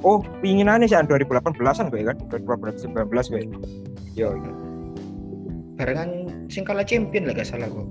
oh 0.05 0.21
pinginannya 0.41 0.85
sih 0.85 0.97
2018an 0.97 1.89
gue 1.89 2.01
kan? 2.05 2.17
2019 2.29 3.33
gue 3.33 3.41
yo 4.17 4.33
iya. 4.33 4.51
barengan 5.77 6.09
sing 6.49 6.65
kalah 6.65 6.85
champion 6.85 7.29
lah 7.29 7.33
gak 7.37 7.49
salah 7.49 7.69
kok 7.69 7.87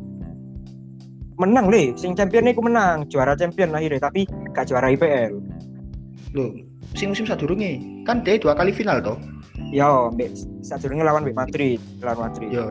menang 1.36 1.68
le. 1.68 1.92
Sing 1.96 2.16
champion 2.16 2.48
iku 2.48 2.64
menang. 2.64 3.08
Juara 3.08 3.36
champion 3.36 3.72
akhirnya 3.76 4.08
tapi 4.08 4.24
gak 4.52 4.68
juara 4.68 4.88
IPL 4.92 5.56
loh 6.36 6.52
sing 6.92 7.10
musim 7.10 7.24
sadurunge 7.24 7.80
kan 8.04 8.20
dia 8.20 8.36
dua 8.36 8.52
kali 8.52 8.70
final 8.70 9.00
toh? 9.00 9.16
Yo 9.72 10.12
mbek 10.12 10.36
sadurunge 10.60 11.02
lawan 11.02 11.24
mbek 11.24 11.36
Madrid 11.36 11.80
lawan 12.04 12.30
Madrid. 12.30 12.48
Yo. 12.52 12.68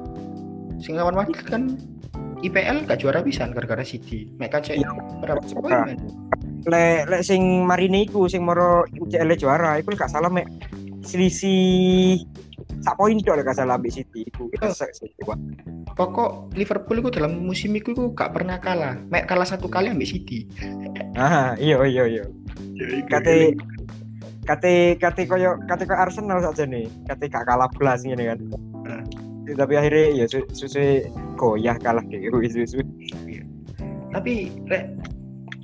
sing 0.79 0.93
lawan 0.99 1.15
Madrid 1.17 1.39
kan 1.47 1.79
IPL 2.45 2.85
gak 2.85 3.01
juara 3.01 3.25
pisan 3.25 3.55
gara-gara 3.55 3.81
City. 3.81 4.29
Mereka 4.37 4.61
cek 4.61 4.77
Iya. 4.77 4.91
berapa 5.23 5.41
poin 5.57 5.97
lek 6.65 7.05
lek 7.09 7.21
sing 7.21 7.41
marine 7.65 8.05
iku 8.09 8.25
sing 8.25 8.41
moro 8.45 8.85
UCL 8.97 9.33
juara 9.37 9.81
iku 9.81 9.97
gak 9.97 10.11
salah 10.13 10.29
mek. 10.29 10.45
Selisih 11.05 12.25
sak 12.85 12.95
poin 13.01 13.17
tok 13.17 13.41
gak 13.41 13.57
salah 13.57 13.81
ambek 13.81 13.97
City. 13.97 14.29
Iku 14.29 14.45
Oh. 14.61 15.37
Pokok 15.97 16.53
Liverpool 16.53 17.01
itu 17.01 17.09
dalam 17.09 17.41
musim 17.41 17.73
itu 17.73 17.97
itu 17.97 18.13
gak 18.13 18.37
pernah 18.37 18.61
kalah. 18.61 19.01
Mek 19.09 19.25
kalah 19.25 19.47
satu 19.49 19.65
kali 19.65 19.89
ambek 19.89 20.09
City. 20.13 20.45
Ah 21.15 21.55
iya 21.55 21.79
iya 21.87 22.03
iya. 22.05 22.23
Kate 23.07 23.55
kate 24.43 24.99
kate 24.99 25.23
koyo 25.25 25.55
kate 25.63 25.87
koyo 25.87 25.95
Arsenal 25.95 26.43
saja 26.43 26.67
nih 26.67 26.85
kate 27.07 27.31
gak 27.31 27.47
kalah 27.47 27.71
belas 27.73 28.05
ngene 28.05 28.35
kan. 28.35 28.39
Hmm. 28.85 29.03
tapi 29.55 29.77
akhirnya 29.77 30.05
ya 30.11 30.25
su 30.25 30.41
susu 30.51 31.05
goyah 31.39 31.79
kalah 31.79 32.03
kayak 32.11 32.29
gitu 32.29 32.67
susu. 32.67 32.83
Tapi 34.11 34.51
rek 34.67 34.91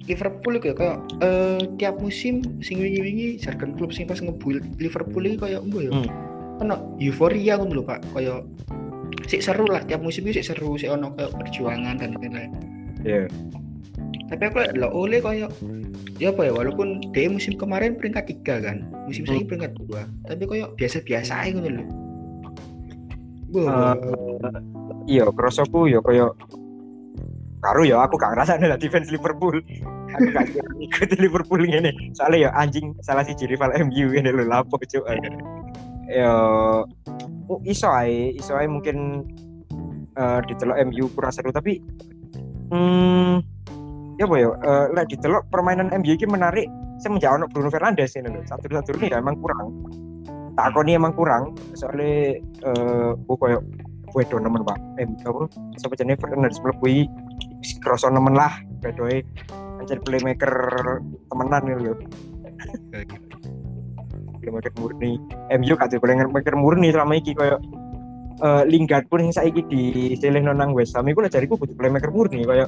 Liverpool 0.08 0.58
itu 0.58 0.72
ya 0.72 0.76
kayak 0.76 0.98
eh, 1.22 1.60
tiap 1.78 1.96
musim 2.00 2.42
sing 2.64 2.80
wingi-wingi 2.82 3.38
Jurgen 3.44 3.76
Klopp 3.78 3.94
sing 3.94 4.08
pas 4.10 4.18
ngebuild 4.18 4.64
Liverpool 4.82 5.24
iki 5.28 5.38
kayak 5.38 5.62
ya? 5.68 5.92
Hmm. 5.92 6.31
Ono 6.62 6.96
euforia 7.02 7.58
ngono 7.58 7.82
lho 7.82 7.84
Pak. 7.84 8.00
Kayak 8.14 8.46
sik 9.28 9.42
seru 9.42 9.66
lah 9.66 9.82
tiap 9.86 10.02
musim 10.02 10.26
itu 10.26 10.40
sik 10.40 10.54
seru 10.54 10.78
sik 10.78 10.94
ono 10.94 11.14
kayak 11.18 11.34
perjuangan 11.36 11.98
dan 11.98 12.14
lain-lain. 12.22 12.52
Iya. 13.02 13.26
tapi 14.32 14.48
aku 14.48 14.64
lah 14.80 14.88
oleh 14.96 15.20
kayak 15.20 15.52
ya 16.16 16.32
apa 16.32 16.48
ya 16.48 16.56
walaupun 16.56 17.04
dia 17.12 17.28
musim 17.28 17.60
kemarin 17.60 18.00
peringkat 18.00 18.32
tiga 18.32 18.64
kan 18.64 18.88
musim 19.04 19.28
Hmm. 19.28 19.36
saya 19.36 19.44
peringkat 19.44 19.72
dua 19.76 20.02
tapi 20.24 20.48
kayak 20.48 20.72
biasa-biasa 20.80 21.34
aja 21.36 21.52
gitu 21.52 21.68
loh 21.68 21.88
Eh, 23.52 23.68
Wah, 23.68 23.92
iya 25.04 25.28
krosoku 25.28 25.92
ya 25.92 26.00
koyo 26.00 26.32
karo 27.60 27.84
ya 27.84 28.00
aku 28.08 28.16
gak 28.16 28.32
ngerasa 28.32 28.56
lah 28.64 28.80
defense 28.80 29.12
Liverpool. 29.12 29.60
Aku 30.16 30.28
gak 30.32 30.48
ikut 30.80 31.20
Liverpool 31.20 31.62
ngene. 31.68 31.92
Soalnya 32.16 32.48
ya 32.48 32.50
anjing 32.56 32.96
salah 33.04 33.28
si 33.28 33.36
rival 33.44 33.76
MU 33.86 34.16
ini 34.16 34.32
lho 34.32 34.48
lapo 34.48 34.80
cuk 34.80 35.04
ya 36.12 36.34
oh, 37.48 37.60
iso 37.64 37.88
ae 37.88 38.36
iso 38.36 38.54
ae 38.60 38.68
mungkin 38.68 39.26
eh 40.20 40.40
ditelok 40.44 40.78
MU 40.92 41.08
kurang 41.16 41.32
seru 41.32 41.56
tapi 41.56 41.80
hmm 42.72 43.40
ya 44.20 44.28
apa 44.28 44.36
ya 44.38 44.50
eh, 44.54 44.86
lek 44.92 45.08
ditelok 45.10 45.48
permainan 45.50 45.90
MU 45.96 46.12
ini 46.14 46.28
menarik 46.28 46.68
semenjak 47.02 47.34
ono 47.34 47.50
Bruno 47.50 47.74
Fernandes 47.74 48.14
ini 48.14 48.30
loh 48.30 48.46
satu 48.46 48.70
satu 48.70 48.94
ini 49.02 49.10
ya 49.10 49.18
emang 49.18 49.40
kurang. 49.42 49.74
Takoni 50.54 50.94
emang 50.94 51.16
kurang 51.18 51.58
soalnya 51.74 52.38
eh 52.38 53.12
uh, 53.18 53.38
koyo 53.40 53.64
wedo 54.14 54.38
nemen 54.38 54.62
pak. 54.62 54.78
Eh 55.02 55.08
apa 55.26 55.50
siapa 55.82 55.96
jenis 55.98 56.22
Fernandes 56.22 56.62
melebihi 56.62 57.10
kroso 57.82 58.14
nemen 58.14 58.38
lah 58.38 58.54
bedoe 58.86 59.26
mencari 59.82 60.02
playmaker 60.06 60.54
temenan 61.34 61.62
gitu 61.66 61.82
loh 61.90 61.98
playmaker 64.42 64.74
murni. 64.82 65.22
MU 65.54 65.74
kan 65.78 65.88
playmaker 65.88 66.56
murni 66.58 66.90
selama 66.90 67.14
ini 67.16 67.32
koyo 67.38 67.62
uh, 68.42 68.64
Lingard 68.66 69.06
pun 69.08 69.22
yang 69.22 69.34
saiki 69.34 69.62
di 69.70 69.84
silih 70.18 70.42
nonang 70.42 70.74
West 70.74 70.98
Ham 70.98 71.08
iku 71.08 71.24
jariku 71.30 71.56
butuh 71.56 71.78
playmaker 71.78 72.10
murni 72.10 72.44
koyo 72.44 72.66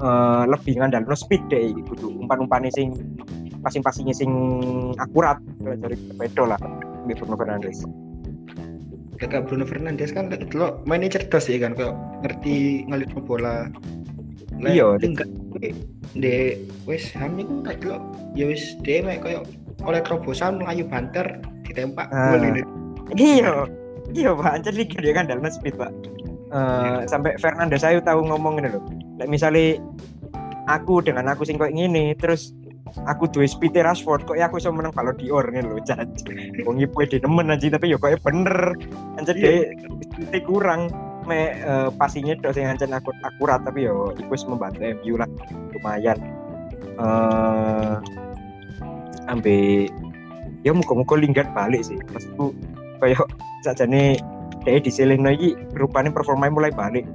uh, 0.00 0.46
lebih 0.46 0.78
ngandal 0.78 1.04
no 1.04 1.16
speed 1.18 1.42
deh 1.50 1.74
kudu 1.90 2.22
umpan-umpane 2.22 2.70
sing 2.72 2.94
passing-passingnya 3.60 4.16
sing 4.16 4.30
akurat 4.96 5.36
kalau 5.60 5.76
dari 5.76 5.96
pedo 6.16 6.44
lah 6.48 6.60
di 7.04 7.12
Bruno 7.12 7.36
Fernandes. 7.36 7.84
Kakak 9.20 9.52
Bruno 9.52 9.68
Fernandes 9.68 10.16
kan 10.16 10.32
lo 10.56 10.80
mainnya 10.88 11.20
cerdas 11.20 11.44
ya 11.52 11.60
kan 11.60 11.76
kayak 11.76 11.92
ngerti 12.24 12.88
ngalir 12.88 13.08
bola. 13.20 13.68
Iya 14.60 14.96
enggak 15.00 15.28
de 16.16 16.60
wes 16.88 17.12
ham 17.16 17.36
itu 17.36 17.60
kan 17.64 17.76
lo 17.84 17.96
ya 18.32 18.48
wes 18.48 18.76
de 18.80 19.04
kayak 19.04 19.44
oleh 19.84 20.00
terobosan 20.04 20.60
melayu 20.60 20.84
banter 20.88 21.40
ditempak 21.64 22.10
ah. 22.12 22.36
gol 22.36 22.44
iya. 23.16 23.64
Iya 24.10 24.34
pak. 24.34 24.66
Jadi 24.66 24.82
dia 24.98 25.12
kan 25.14 25.30
dalam 25.30 25.46
speed 25.46 25.78
pak. 25.78 25.90
Uh, 26.50 27.06
sampai 27.06 27.38
Fernandes 27.38 27.86
saya 27.86 28.02
tahu 28.02 28.26
ngomong 28.26 28.58
ini 28.58 28.74
loh. 28.74 28.82
Like, 29.22 29.30
misalnya 29.30 29.78
aku 30.66 30.98
dengan 30.98 31.30
aku 31.30 31.46
sing 31.46 31.62
gini 31.62 32.10
terus 32.18 32.50
aku 33.06 33.30
dua 33.30 33.46
speed 33.46 33.78
Rashford 33.78 34.26
kok 34.26 34.34
ya 34.34 34.50
aku 34.50 34.58
bisa 34.58 34.74
menang 34.74 34.90
kalau 34.90 35.14
di 35.14 35.30
or 35.30 35.46
loh 35.46 35.78
jadi 35.78 36.10
wong 36.66 36.82
iku 36.82 37.06
di 37.06 37.22
nemen 37.22 37.54
aja 37.54 37.70
tapi 37.70 37.94
ya 37.94 37.98
kok 38.02 38.18
bener. 38.26 38.74
Anjir 39.18 39.36
deh 39.38 39.58
speed 40.18 40.44
kurang. 40.46 40.90
Me 41.28 41.54
uh, 41.62 41.92
pasinya 41.94 42.34
dok 42.34 42.56
sing 42.56 42.66
ancen 42.66 42.90
aku 42.90 43.14
akurat 43.22 43.62
tapi 43.62 43.86
yo 43.86 44.10
iku 44.18 44.34
wis 44.34 44.42
membantu 44.42 44.82
MU 44.82 45.14
lah. 45.20 45.30
Lumayan. 45.70 46.18
Eh 46.98 47.04
uh, 47.06 47.94
ambe 49.30 49.86
ya 50.66 50.74
muka-muka 50.74 51.14
linggat 51.14 51.46
balik 51.54 51.86
sih. 51.86 51.96
Maksudku 52.10 52.50
kayak 52.98 53.22
nih 53.86 54.18
dia 54.66 54.82
diselin 54.82 55.24
lagi 55.24 55.54
rupanya 55.78 56.10
performanya 56.10 56.52
mulai 56.52 56.72
balik. 56.74 57.06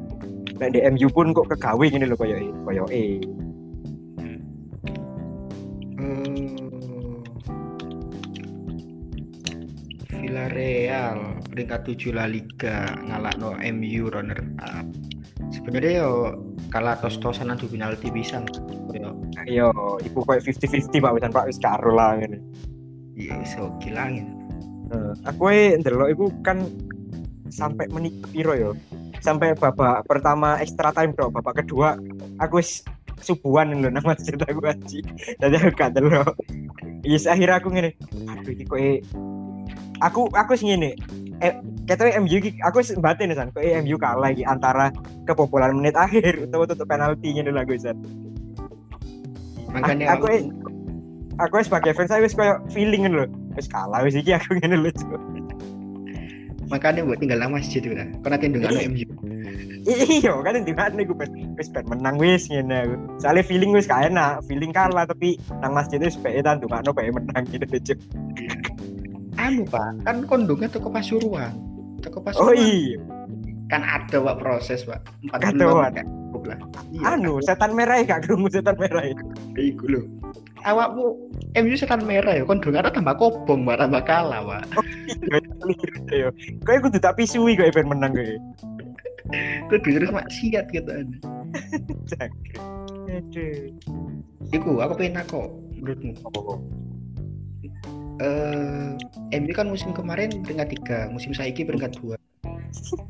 Nah 0.56 0.72
di 0.72 0.80
MU 0.88 1.12
pun 1.12 1.36
kok 1.36 1.52
kegawe 1.52 1.86
gini 1.86 2.08
loh 2.08 2.16
kayak 2.16 2.48
kayak 2.64 2.88
eh 2.96 3.20
Villarreal 10.16 11.38
peringkat 11.54 11.82
7 11.86 12.18
La 12.18 12.26
Liga 12.26 12.98
no 13.38 13.54
MU 13.60 14.04
runner 14.10 14.40
up. 14.64 14.88
Sebenarnya 15.54 16.02
yo 16.02 16.40
kalah 16.76 17.00
tos-tosan 17.00 17.48
nanti 17.48 17.72
penalti 17.72 18.12
bisa 18.12 18.44
yo. 18.92 19.16
Yo 19.48 19.72
iku 20.04 20.28
kayak 20.28 20.44
50-50 20.44 20.92
pak 21.00 21.14
wisan 21.16 21.32
pak 21.32 21.48
wis 21.48 21.56
karo 21.64 21.96
lah 21.96 22.20
ngene. 22.20 22.44
Iya 23.16 23.40
iso 23.48 23.72
kilangin 23.80 24.28
uh, 24.92 25.16
aku 25.24 25.56
e 25.56 25.80
ndelok 25.80 26.12
iku 26.12 26.26
kan 26.44 26.68
sampai 27.48 27.88
menit 27.96 28.12
piro 28.28 28.52
yo. 28.60 28.72
Sampai 29.24 29.56
babak 29.56 30.04
pertama 30.04 30.60
extra 30.60 30.92
time 30.92 31.16
bro 31.16 31.32
babak 31.32 31.64
kedua 31.64 31.96
aku 32.44 32.60
wis 32.60 32.84
subuhan 33.24 33.72
lho 33.72 33.88
nang 33.88 34.04
masjid 34.04 34.36
aku 34.36 34.60
aji 34.68 35.00
jadi 35.40 35.56
aku 35.56 35.72
gak 35.80 35.96
delok 35.96 36.36
yes 37.08 37.26
akhirnya 37.26 37.64
aku 37.64 37.72
ngene 37.72 37.96
aduh 38.28 38.52
iki 38.52 38.68
kok 38.68 38.80
aku 40.04 40.28
aku 40.36 40.52
sih 40.60 40.76
ngene 40.76 41.00
eh 41.40 41.56
katanya 41.86 42.22
MU 42.22 42.38
aku 42.66 42.78
batin 43.00 43.34
san. 43.34 43.50
Kok 43.54 43.64
MU 43.86 43.96
kalah 43.98 44.30
lagi 44.34 44.44
antara 44.46 44.90
kebobolan 45.30 45.78
menit 45.78 45.94
akhir 45.94 46.38
atau 46.50 46.66
tutup 46.66 46.90
penaltinya 46.90 47.46
dulu 47.46 47.60
aku 47.62 47.74
san. 47.78 47.98
Makanya 49.74 50.18
aku 50.18 50.28
aku 51.40 51.64
sebagai 51.64 51.92
fans 51.96 52.12
wis 52.20 52.36
kayak 52.36 52.64
feeling 52.72 53.08
loh 53.12 53.28
wis 53.56 53.68
kalah 53.68 54.04
wis 54.04 54.16
iki 54.16 54.32
aku 54.36 54.56
ngene 54.60 54.80
lho 54.80 54.92
makanya 56.66 57.06
buat 57.06 57.22
tinggal 57.22 57.40
lama 57.46 57.62
sih 57.62 57.78
tuh 57.78 57.94
kan 57.94 58.10
karena 58.26 58.38
kan 58.42 58.50
dengan 58.56 58.72
MU 58.90 59.06
iya 59.86 60.34
kan 60.42 60.66
di 60.66 60.74
mana 60.74 61.06
gue 61.06 61.18
wis 61.60 61.70
pengen 61.70 61.88
menang 61.94 62.16
wis 62.18 62.48
ngene 62.50 62.98
soalnya 63.22 63.44
feeling 63.46 63.76
wis 63.76 63.86
kayak 63.86 64.10
enak 64.10 64.42
feeling 64.50 64.72
kalah 64.74 65.06
tapi 65.06 65.38
nang 65.62 65.76
masjid 65.76 66.02
wis 66.02 66.18
pengen 66.18 66.64
tuh 66.64 66.70
kan 66.72 66.82
pengen 66.96 67.22
menang 67.22 67.44
gitu 67.52 67.66
deh 67.68 67.98
anu 69.36 69.68
pak 69.68 69.94
kan 70.08 70.24
kondongnya 70.26 70.72
toko 70.72 70.90
pasuruan 70.90 71.54
toko 72.06 72.22
pasuruan 72.22 72.54
oh 72.54 72.56
iya. 72.56 73.02
Kan 73.66 73.82
ada 73.82 74.22
pak 74.22 74.38
proses 74.38 74.86
pak. 74.86 75.02
Empat 75.26 75.40
kan 75.42 75.54
lah. 75.58 75.90
Iya, 76.94 77.18
anu 77.18 77.42
kan. 77.42 77.46
setan 77.50 77.72
merah 77.74 77.98
ya 77.98 78.06
gak 78.06 78.30
kerungu 78.30 78.48
setan 78.54 78.78
merah 78.78 79.02
ya? 79.02 79.18
Iku 79.58 79.90
lho. 79.90 80.02
Awakmu 80.62 81.18
MU 81.58 81.74
setan 81.74 82.06
merah 82.06 82.38
ya? 82.38 82.44
Kondong 82.46 82.78
ada 82.78 82.94
tambah 82.94 83.18
kobong 83.18 83.66
pak. 83.66 83.82
Tambah 83.82 84.02
kalah 84.06 84.46
pak. 84.46 84.62
Oh, 84.78 84.86
iya 86.14 86.30
kayak 86.62 86.80
kudu 86.86 87.02
tak 87.02 87.18
pisui 87.18 87.58
kok 87.58 87.66
event 87.66 87.90
menang 87.90 88.14
kayak. 88.14 88.38
Kudu 89.74 89.98
terus 89.98 90.14
maksiat 90.14 90.70
gitu 90.70 90.90
ada 90.90 91.18
Iku, 94.54 94.78
aku 94.78 94.94
pengen 94.94 95.26
aku 95.26 95.50
menurutmu. 95.82 96.14
Apa 96.22 96.62
uh, 98.22 98.96
eh, 99.32 99.40
MU 99.42 99.52
kan 99.52 99.68
musim 99.68 99.92
kemarin 99.92 100.44
peringkat 100.44 100.70
tiga, 100.80 101.00
musim 101.12 101.36
saiki 101.36 101.66
peringkat 101.66 101.98
dua. 102.00 102.16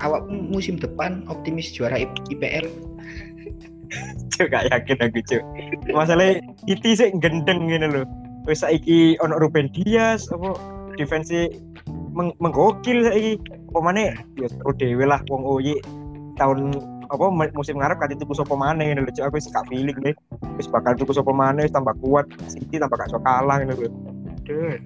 Awak 0.01 0.29
musim 0.29 0.77
depan 0.77 1.25
optimis 1.27 1.73
juara 1.73 2.01
IPL. 2.29 2.69
Cuk 4.35 4.51
gak 4.51 4.67
yakin 4.73 4.97
aku 4.99 5.19
cuk. 5.23 5.43
Masalahnya 5.93 6.41
itu 6.65 6.97
sih 6.97 7.13
gendeng 7.21 7.69
gini 7.69 7.87
loh. 7.87 8.05
Wes 8.45 8.61
saiki 8.61 9.17
ono 9.21 9.39
Ruben 9.39 9.71
Dias 9.71 10.27
apa 10.29 10.57
defense 10.99 11.49
meng 12.13 12.33
menggokil 12.41 13.05
saiki. 13.07 13.33
Pemane 13.71 14.15
ya 14.39 14.47
seru 14.47 14.71
dewe 14.75 15.03
lah 15.03 15.19
wong 15.27 15.43
Oyi 15.43 15.75
tahun 16.39 16.71
apa 17.11 17.25
musim 17.53 17.75
ngarep 17.79 17.99
kan 17.99 18.11
itu 18.11 18.23
sapa 18.31 18.55
maneh 18.55 18.91
ngene 18.91 19.03
lho 19.03 19.11
aku 19.19 19.35
wis 19.37 19.51
gak 19.51 19.67
feeling 19.67 19.97
deh. 20.03 20.15
Wis 20.55 20.67
bakal 20.67 20.95
tuku 20.95 21.11
sapa 21.11 21.31
tambah 21.71 21.95
kuat, 21.99 22.25
City 22.47 22.79
tambah 22.79 22.97
gak 22.97 23.11
iso 23.11 23.19
kalah 23.19 23.61
ngene 23.61 23.75
lho. 23.75 24.14
Aduh. 24.45 24.77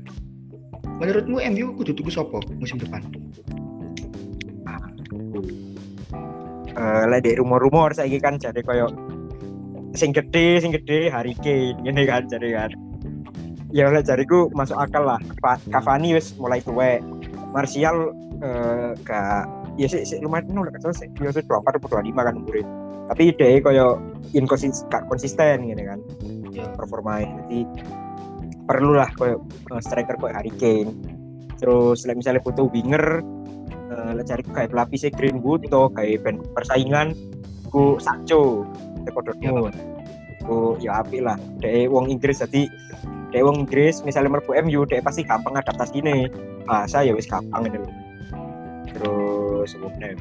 Menurutmu 1.04 1.44
MU 1.52 1.76
kudu 1.76 1.92
tuku 1.92 2.08
sopo 2.08 2.40
musim 2.64 2.80
depan? 2.80 3.04
Uh, 6.80 7.04
lah 7.12 7.20
di 7.20 7.36
rumor-rumor 7.36 7.92
saya 7.92 8.08
kan 8.24 8.40
jadi 8.40 8.64
koyo 8.64 8.88
sing 9.92 10.16
gede 10.16 10.64
sing 10.64 10.72
gede 10.72 11.12
hari 11.12 11.36
Kane 11.44 11.76
ini 11.84 12.08
kan 12.08 12.24
jadi 12.32 12.56
kan. 12.56 12.72
Ya 13.76 13.92
oleh 13.92 14.00
jariku 14.00 14.48
masuk 14.56 14.80
akal 14.80 15.04
lah. 15.04 15.20
Cavani 15.68 16.16
wis 16.16 16.32
mulai 16.40 16.64
tua 16.64 17.04
Martial 17.52 18.16
uh, 18.40 18.96
gak 19.04 19.44
ya 19.76 19.92
sih, 19.92 20.08
si, 20.08 20.24
lumayan 20.24 20.56
nol 20.56 20.72
kan 20.72 20.88
selesai 20.88 21.12
ya 21.20 21.36
sih 21.36 21.44
dua 21.44 21.60
empat 21.60 21.84
dua 21.84 22.00
lima 22.00 22.24
kan 22.24 22.40
umurnya 22.40 22.64
tapi 23.10 23.34
dia 23.34 23.58
koyo 23.60 23.98
inkonsisten 24.38 24.88
konsisten 25.10 25.68
gini 25.68 25.84
kan. 25.84 26.00
Ya. 26.50 26.66
performanya 26.78 27.46
jadi 27.46 27.66
perlu 28.70 28.94
lah 28.94 29.10
kayak 29.18 29.42
uh, 29.74 29.82
striker 29.82 30.14
kayak 30.22 30.36
Harry 30.38 30.54
Kane. 30.62 30.94
Terus 31.58 32.06
like, 32.06 32.22
misalnya 32.22 32.46
butuh 32.46 32.70
winger 32.70 33.26
uh, 33.90 34.22
cari 34.22 34.44
kayak 34.46 34.70
pelapisnya 34.70 35.10
Greenwood 35.18 35.66
atau 35.66 35.90
kayak 35.90 36.22
band 36.22 36.46
persaingan 36.54 37.18
ku 37.74 37.98
Sancho 37.98 38.70
Teko 39.10 39.26
Dortmund. 39.26 39.74
Ku 40.46 40.78
ya 40.78 41.02
api 41.02 41.26
lah. 41.26 41.42
Dari 41.58 41.90
wong 41.90 42.14
Inggris 42.14 42.46
jadi 42.46 42.70
dari 43.30 43.42
wong 43.46 43.66
Inggris 43.66 44.02
misalnya 44.06 44.38
merbu 44.38 44.54
MU 44.66 44.86
dari 44.86 45.02
pasti 45.02 45.26
gampang 45.26 45.58
adaptasi 45.58 46.02
ini 46.02 46.30
bahasa 46.66 47.06
ya 47.06 47.14
wis 47.14 47.30
gampang 47.30 47.70
ini 47.70 47.78
terus 48.90 49.78
kemudian 49.78 50.18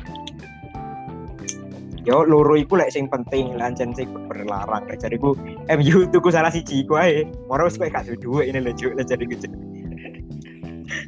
yo 2.08 2.24
loro 2.24 2.56
iku 2.56 2.80
lek 2.80 2.88
sing 2.88 3.04
penting 3.12 3.60
lancen 3.60 3.92
sing 3.92 4.08
berlarang. 4.32 4.88
Jadi 4.88 5.20
ku 5.20 5.36
MU 5.68 6.08
tuku 6.08 6.32
salah 6.32 6.48
siji 6.48 6.88
ku 6.88 6.96
ae. 6.96 7.28
Moro 7.52 7.68
wis 7.68 7.76
kowe 7.76 7.92
gak 7.92 8.08
duwe 8.24 8.48
ini 8.48 8.64
lho 8.64 8.72
juk 8.72 8.96
jadi 8.96 9.28
gitu 9.28 9.52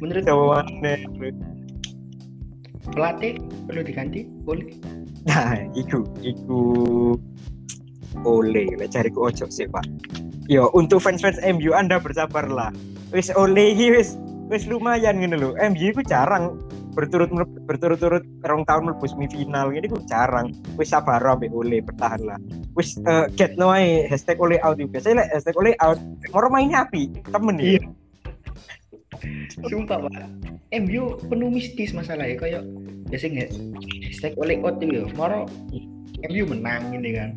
menurut 0.01 0.25
kamu 0.25 0.45
pelatih 2.91 3.37
perlu 3.69 3.81
diganti 3.85 4.25
boleh? 4.43 4.67
Nah 5.29 5.53
iku 5.77 6.01
iku 6.25 6.61
oleh 8.25 8.67
lek 8.77 9.13
ku 9.13 9.29
ojo 9.29 9.45
sih 9.47 9.69
pak. 9.69 9.85
Yo 10.49 10.73
untuk 10.73 10.99
fans-fans 10.99 11.37
MU 11.45 11.71
anda 11.77 12.01
bersabarlah. 12.01 12.73
Wis 13.13 13.29
oleh 13.37 13.77
wis 13.77 14.17
wis 14.49 14.65
lumayan 14.65 15.21
gitu 15.21 15.37
loh 15.37 15.53
MU 15.61 15.87
ku 15.93 16.01
jarang 16.03 16.57
berturut 16.91 17.31
berturut-turut 17.63 18.23
rong 18.41 18.63
tahun 18.63 18.83
mlebu 18.87 19.05
semifinal. 19.05 19.69
Ini 19.69 19.87
gue 19.87 20.03
jarang. 20.05 20.51
Wis 20.75 20.89
sabar 20.89 21.19
ambek 21.21 21.49
oleh 21.49 21.79
bertahan 21.79 22.21
lah. 22.23 22.39
Wis 22.73 22.99
uh, 23.03 23.27
get 23.31 23.55
no 23.55 23.69
ae 23.69 24.05
hashtag 24.05 24.37
oleh 24.37 24.59
out 24.59 24.77
biasanya 24.77 25.23
like, 25.23 25.31
hashtag 25.31 25.55
oleh 25.55 25.73
out 25.79 25.99
mau 26.29 26.43
mainnya 26.47 26.83
api 26.83 27.07
temen 27.27 27.55
nih 27.55 27.67
Iya. 27.75 27.81
Sumpah 29.69 30.07
pak, 30.07 30.25
MU 30.81 31.19
penuh 31.29 31.51
mistis 31.51 31.91
masalahnya 31.91 32.35
kayak 32.35 32.63
biasanya 33.05 33.45
hashtag 34.01 34.33
oleh 34.35 34.57
out 34.59 34.79
itu 34.79 34.97
ya, 34.97 35.03
moro 35.13 35.45
MU 36.25 36.43
menang 36.47 36.95
ini 36.95 37.11
kan. 37.13 37.29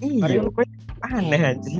iya 0.00 0.18
Mario- 0.18 0.50
gue 0.50 0.64
aneh 1.06 1.42
aja 1.44 1.76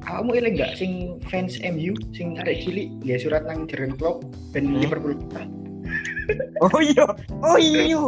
Kamu 0.00 0.32
ini 0.32 0.48
enggak 0.56 0.74
sing 0.74 0.92
fans 1.28 1.60
MU 1.60 1.92
sing 2.10 2.34
arek 2.40 2.64
cilik 2.64 2.88
nggak 3.04 3.20
surat 3.20 3.42
nang 3.44 3.68
Jurgen 3.68 3.94
Klopp 3.94 4.24
dan 4.50 4.64
Hmm. 4.66 4.80
Liverpool. 4.80 5.14
Oh 6.64 6.80
iya. 6.80 7.06
Oh 7.42 7.58
iya. 7.58 7.98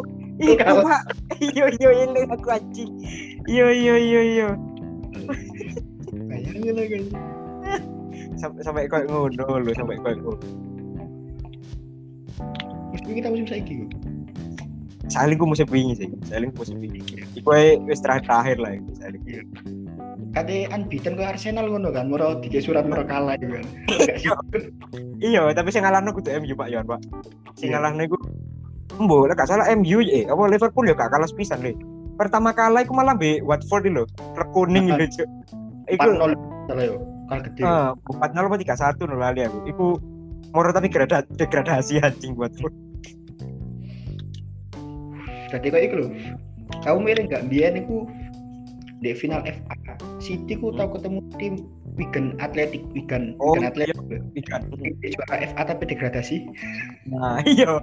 Iya 0.42 0.64
pak 0.64 1.02
iya 1.38 1.66
iya 1.78 1.90
ini 2.02 2.20
aku 2.26 2.48
anjing. 2.50 2.90
Iya 3.46 3.66
iya 3.70 3.94
iya 4.00 4.20
iya. 4.22 4.48
Bayangin 6.28 6.74
lah 6.76 6.86
kan. 6.88 7.04
sampai 8.36 8.60
sampai 8.66 8.82
kayak 8.90 9.06
ngono 9.06 9.62
loh 9.62 9.74
sampai 9.76 9.96
kayak 10.02 10.18
ngono. 10.18 10.40
Mesti 12.92 13.10
kita 13.14 13.28
musim 13.30 13.46
saiki 13.46 13.74
kok. 13.86 13.90
saling 15.12 15.36
gue 15.36 15.44
musim 15.44 15.68
wingi 15.68 15.94
sih 16.00 16.08
saling 16.24 16.48
musim 16.56 16.80
wingi. 16.80 17.04
Iku 17.36 17.52
wis 17.84 18.00
terakhir 18.00 18.56
lah 18.56 18.72
iku 18.80 18.90
saling 18.96 19.22
Kate 20.32 20.64
unbeaten 20.68 21.12
ke 21.12 21.22
Arsenal 21.22 21.68
ngono 21.68 21.92
kan, 21.92 22.08
moro 22.08 22.40
tiga 22.40 22.56
surat 22.58 22.88
moro 22.88 23.04
kalah 23.04 23.36
juga 23.36 23.60
kan. 23.60 23.66
Sih. 24.16 24.32
iya 25.28 25.44
tapi 25.52 25.68
sing 25.68 25.84
ngalahno 25.84 26.10
kudu 26.10 26.32
MU 26.40 26.56
Pak 26.56 26.68
Yon 26.68 26.84
Pak 26.84 27.00
sing 27.54 27.68
Iya. 27.68 27.76
ngalahno 27.76 28.02
iku 28.02 28.16
Embo, 28.92 29.24
lek 29.24 29.36
gak 29.36 29.48
salah 29.48 29.68
MU 29.72 30.00
eh 30.00 30.24
apa 30.24 30.42
Liverpool 30.48 30.84
ya 30.84 30.92
gak 30.92 31.12
kalah 31.12 31.24
sepisan 31.24 31.60
le. 31.60 31.72
Pertama 32.16 32.52
kalah 32.52 32.80
iku 32.80 32.92
malah 32.92 33.12
be 33.12 33.40
Watford 33.40 33.88
lho, 33.88 34.04
klub 34.32 34.48
kuning 34.52 34.88
Ah. 34.88 35.00
gitu. 35.00 35.24
Cuk. 35.24 35.28
Iku 35.88 36.08
4-0 36.12 36.36
salah 36.64 36.84
yo. 36.84 36.96
Kalah 37.24 37.42
gede. 37.44 37.60
eh 37.60 37.90
4-0 37.92 38.48
apa 38.48 38.56
3-1 38.56 39.04
lho 39.04 39.16
lali 39.16 39.40
aku. 39.44 39.58
Iku 39.64 39.86
moro 40.50 40.68
tapi 40.70 40.88
grada- 40.88 41.24
degradasi 41.26 42.00
anjing 42.00 42.36
Watford. 42.36 42.72
Jadi 45.48 45.66
kayak 45.68 45.84
iku 45.88 45.94
lho. 46.04 46.08
Kamu 46.80 46.98
mirip 47.00 47.28
enggak 47.28 47.44
biyen 47.48 47.76
iku 47.78 48.08
di 49.02 49.10
final 49.18 49.42
FA 49.42 49.74
City 50.22 50.54
ku 50.54 50.70
tau 50.78 50.86
ketemu 50.94 51.20
tim 51.36 51.54
Wigan 51.98 52.38
Athletic 52.38 52.86
Wigan 52.94 53.34
Oh, 53.42 53.58
Wigan 53.58 53.74
Athletic 53.74 53.98
Ikan. 54.38 54.62
Dia 55.02 55.08
juara 55.18 55.34
FA 55.50 55.62
tapi 55.74 55.82
degradasi 55.90 56.36
Nah, 57.10 57.42
iya. 57.52 57.82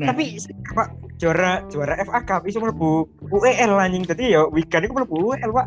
Nah. 0.00 0.10
Tapi 0.10 0.42
Pak 0.74 0.88
juara 1.22 1.62
juara 1.70 1.94
FA 2.02 2.20
Cup 2.26 2.42
iso 2.50 2.58
mlebu 2.58 3.06
UEL 3.30 3.78
anjing. 3.78 4.02
Dadi 4.02 4.34
ya 4.34 4.48
Wigan 4.50 4.88
iku 4.88 4.94
mlebu 4.98 5.14
UEL, 5.30 5.50
Pak. 5.54 5.66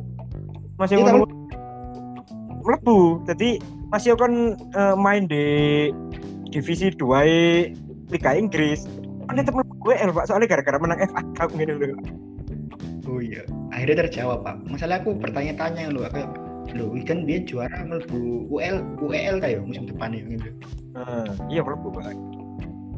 Masih 0.81 0.99
Iya, 0.99 1.15
ngono. 1.15 1.25
Mlebu. 2.67 3.23
Dadi 3.23 3.61
masih 3.87 4.19
kan 4.19 4.59
eh, 4.59 4.95
main 4.99 5.31
di 5.31 5.45
divisi 6.51 6.91
2 6.91 7.23
e 7.23 7.71
Liga 8.11 8.35
Inggris. 8.35 8.83
Kan 9.31 9.39
tetep 9.39 9.55
mlebu 9.55 9.73
UEL, 9.87 10.11
Pak. 10.11 10.27
Soalnya 10.27 10.51
gara-gara 10.51 10.75
menang 10.75 10.99
FA 11.07 11.21
Cup 11.39 11.55
ngene 11.55 11.79
lho. 11.79 11.95
Oh 13.07 13.19
iya 13.23 13.43
akhirnya 13.71 14.05
terjawab 14.07 14.43
pak 14.43 14.55
masalah 14.67 14.99
aku 14.99 15.15
bertanya-tanya 15.17 15.89
lho 15.89 16.05
kayak 16.11 16.29
lho 16.75 16.85
Wigan 16.91 17.23
dia 17.23 17.39
juara 17.47 17.79
mlebu 17.87 18.51
UL 18.51 18.83
UEL 18.99 19.39
kayak 19.39 19.63
musim 19.63 19.87
depan 19.87 20.11
ya 20.13 20.23
gitu 20.27 20.51
Nah, 20.97 21.29
iya 21.45 21.61
mlebu, 21.61 21.93
Pak. 21.93 22.09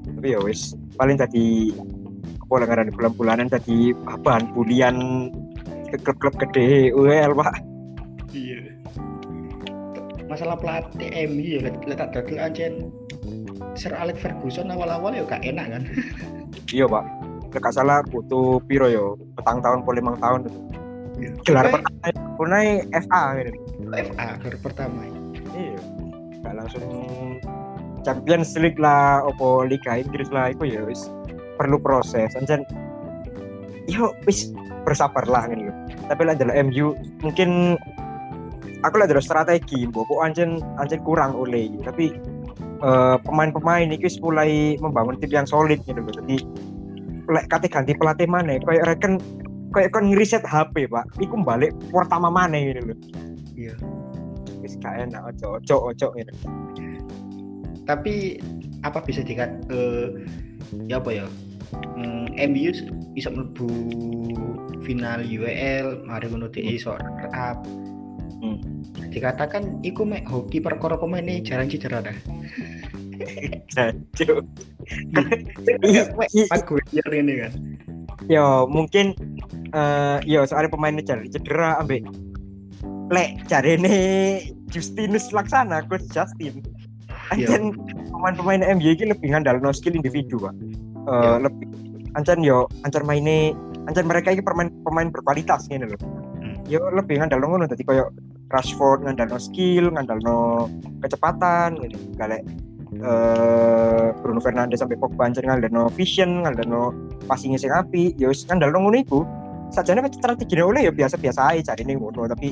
Tapi 0.08 0.32
ya 0.32 0.40
wis, 0.40 0.72
paling 0.96 1.20
tadi 1.20 1.76
lah 2.48 2.66
ngarani 2.66 2.96
bulan-bulanan 2.96 3.52
tadi 3.52 3.92
bahan 4.24 4.56
bulian 4.56 4.96
ke 5.92 6.00
klub-klub 6.02 6.34
gede 6.40 6.96
UEL, 6.96 7.36
Pak. 7.38 7.60
iya 8.34 8.62
masalah 10.30 10.54
pelatih 10.62 11.10
MU 11.30 11.42
ya 11.58 11.60
letak 11.90 12.14
dodol 12.14 12.38
ancen 12.38 12.94
Sir 13.74 13.90
Alex 13.98 14.22
Ferguson 14.22 14.70
awal-awal 14.70 15.18
ya 15.18 15.26
gak 15.26 15.42
enak 15.42 15.66
kan 15.74 15.84
Iya 16.70 16.86
pak. 16.86 17.06
Gak 17.50 17.74
salah 17.74 18.06
butuh 18.06 18.62
piro 18.70 18.86
yo, 18.86 19.18
petang 19.34 19.60
tahun 19.66 19.82
puluh 19.82 20.00
limang 20.02 20.18
tahun. 20.22 20.46
Iya. 21.20 21.32
Gelar 21.44 21.66
Pokoknya 21.68 21.76
pertama 21.82 22.30
punai 22.38 22.68
FA 22.94 23.24
gitu. 23.42 23.52
FA 23.90 24.28
gelar 24.38 24.58
pertama 24.62 25.00
ya. 25.04 25.20
Iya. 25.58 25.80
Gak 26.40 26.54
langsung 26.56 26.86
Champions 28.06 28.56
League 28.56 28.80
lah, 28.80 29.26
opo 29.28 29.68
Liga 29.68 30.00
Inggris 30.00 30.32
lah, 30.32 30.54
itu 30.54 30.64
ya 30.70 30.86
wis 30.88 31.12
perlu 31.60 31.76
proses. 31.82 32.32
Anjan, 32.40 32.64
yo 33.90 34.16
wis 34.24 34.54
bersabar 34.88 35.28
lah 35.28 35.50
gitu. 35.52 35.74
Tapi 36.08 36.22
lah 36.24 36.34
adalah 36.38 36.56
MU 36.64 36.96
mungkin 37.20 37.76
aku 38.88 38.96
lah 38.96 39.06
adalah 39.10 39.24
strategi, 39.24 39.84
bobo 39.84 40.24
anjen 40.24 40.64
anjen 40.80 41.04
kurang 41.04 41.36
oleh. 41.36 41.68
Tapi 41.84 42.16
eh, 42.80 43.16
pemain-pemain 43.28 43.84
ini 43.84 44.00
wis 44.00 44.16
mulai 44.24 44.80
membangun 44.80 45.20
tim 45.20 45.34
yang 45.34 45.48
solid 45.50 45.84
gitu 45.84 46.00
loh. 46.00 46.14
Jadi 46.16 46.40
lek 47.30 47.46
kate 47.48 47.70
ganti 47.70 47.94
pelatih 47.94 48.26
mana 48.26 48.58
kayak 48.66 48.84
reken 48.90 49.22
kayak 49.70 49.94
kan 49.94 50.10
ngeriset 50.10 50.42
HP 50.42 50.90
pak. 50.90 51.06
Iku 51.22 51.46
balik 51.46 51.72
pertama 51.94 52.34
mana 52.34 52.58
gitu 52.58 52.82
loh 52.94 53.00
Iya. 53.54 53.76
wis 54.60 54.76
gak 54.84 55.08
enak 55.08 55.24
ojo 55.36 55.60
ojo 55.62 55.76
ojo 55.96 56.08
gitu 56.20 56.34
tapi 57.88 58.38
apa 58.86 59.02
bisa 59.02 59.26
dikat 59.26 59.50
eh 59.74 60.14
ya 60.86 61.02
apa 61.02 61.10
ya? 61.10 61.26
Hmm, 61.98 62.30
MU 62.38 62.70
bisa 63.18 63.34
mlebu 63.34 63.70
final 64.86 65.26
UEL 65.26 66.06
mari 66.06 66.30
ngono 66.30 66.50
DE 66.50 66.78
iso 66.78 66.94
runner 66.94 67.30
up 67.34 67.62
Hmm. 68.40 68.56
dikatakan 69.12 69.84
iku 69.84 70.08
mek 70.08 70.24
hoki 70.24 70.64
perkara 70.64 70.96
pemainnya 70.96 71.44
jarang 71.44 71.68
cedera 71.68 72.00
dah. 72.00 72.16
Jancuk. 73.76 74.48
Iya, 75.86 76.04
ini 77.14 77.34
kan. 77.46 77.52
Yo 78.28 78.68
mungkin 78.68 79.16
eh 79.74 80.18
yo 80.26 80.44
soalnya 80.44 80.74
pemainnya 80.74 81.04
cedera, 81.06 81.30
cedera 81.30 81.70
ambek 81.80 82.04
lek 83.10 83.42
jarene 83.50 83.96
Justinus 84.70 85.30
Laksana 85.34 85.86
coach 85.88 86.06
Justin. 86.14 86.62
Iya. 87.34 87.58
Ancan 87.58 87.64
pemain-pemain 88.10 88.62
MU 88.78 88.90
ini 88.94 89.14
lebih 89.14 89.28
ngandal 89.34 89.62
no 89.62 89.70
skill 89.74 89.94
individu 89.98 90.42
pak. 90.42 90.54
Iya. 91.10 91.42
lebih 91.42 91.66
ancan 92.14 92.42
yo 92.46 92.70
ancan 92.86 93.06
mainnya 93.06 93.54
ancan 93.90 94.06
mereka 94.06 94.34
ini 94.34 94.42
pemain 94.46 94.70
pemain 94.86 95.10
berkualitas 95.10 95.66
gini 95.70 95.90
loh 95.90 95.98
Hmm. 96.40 96.56
yo 96.72 96.80
lebih 96.96 97.20
ngandal 97.20 97.44
ngono 97.44 97.68
tadi 97.68 97.84
koyo 97.84 98.08
Rashford 98.48 99.04
ngandal 99.04 99.28
no 99.28 99.40
skill 99.44 99.92
ngandal 99.92 100.24
no 100.24 100.72
kecepatan 101.04 101.76
gitu 101.84 102.00
galek 102.16 102.48
eh 103.00 104.08
Bruno 104.20 104.44
Fernandes 104.44 104.84
sampai 104.84 105.00
Pogba 105.00 105.32
ancan 105.32 105.48
ngandal 105.48 105.72
no 105.72 105.88
vision 105.96 106.44
ngandal 106.44 106.68
no 106.68 106.84
passingnya 107.26 107.60
sing 107.60 107.72
api. 107.72 108.16
Yo 108.20 108.32
wis 108.32 108.44
ngandal 108.48 108.76
no 108.76 108.88
ngono 108.88 108.98
iku. 109.00 109.20
Sajane 109.70 110.02
strategi 110.10 110.58
oleh 110.60 110.90
yo 110.90 110.92
biasa-biasa 110.92 111.54
aja 111.54 111.74
cari 111.74 111.86
nih 111.86 111.96
ngono 112.02 112.26
tapi 112.26 112.52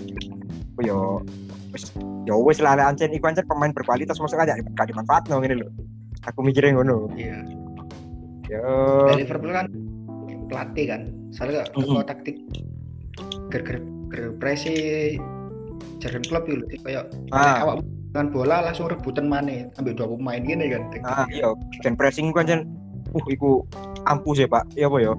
yo 0.85 1.25
wis 1.73 1.89
yo 2.29 2.39
wis 2.45 2.61
lah 2.61 2.77
ancen 2.77 3.09
iku 3.11 3.27
ancen 3.27 3.43
pemain 3.49 3.73
berkualitas 3.73 4.21
maksudnya 4.21 4.53
gak 4.53 4.61
gak 4.77 4.87
dimanfaatno 4.87 5.41
ngene 5.41 5.65
lho. 5.65 5.69
Aku 6.29 6.45
mikirnya 6.45 6.77
ngono. 6.77 7.09
Iya. 7.17 7.41
Yo. 8.47 8.63
Dari 9.11 9.25
Liverpool 9.25 9.51
kan 9.51 9.67
pelatih 10.47 10.85
kan 10.87 11.01
soalnya 11.35 11.67
mm 11.75 12.01
taktik 12.07 12.39
ger 13.51 13.61
ger 13.67 13.77
ger 14.11 14.31
presi 14.39 14.75
Jurgen 15.97 16.23
Klopp 16.23 16.45
itu 16.47 16.61
loh, 16.61 16.67
kayak 16.85 17.03
ah. 17.33 17.65
awak 17.65 17.75
dengan 18.17 18.33
bola 18.33 18.65
langsung 18.65 18.89
rebutan 18.89 19.29
mana 19.29 19.69
ambil 19.77 19.93
dua 19.93 20.09
pemain 20.09 20.41
gini 20.41 20.73
kan 20.73 20.89
ah 21.05 21.29
iya 21.29 21.53
gen 21.85 21.93
pressing 21.93 22.33
ku 22.33 22.41
ancen 22.41 22.65
uh 23.13 23.25
iku 23.29 23.61
ampuh 24.09 24.33
sih 24.33 24.49
pak. 24.49 24.65
Iya 24.73 24.89
apa 24.89 25.13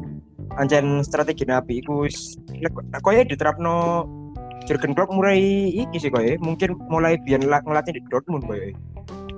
ancen 0.59 1.07
strategi 1.07 1.47
nabi 1.47 1.79
iku 1.79 2.11
koyo 3.07 3.23
diterapno 3.23 4.03
Jurgen 4.67 4.99
Klopp 4.99 5.15
mulai 5.15 5.39
iki 5.71 6.03
sih 6.03 6.11
koyo 6.11 6.35
mungkin 6.43 6.75
mulai 6.91 7.15
la- 7.47 7.63
ngelatih 7.63 7.95
di 7.95 8.03
Dortmund 8.11 8.51
koyo. 8.51 8.75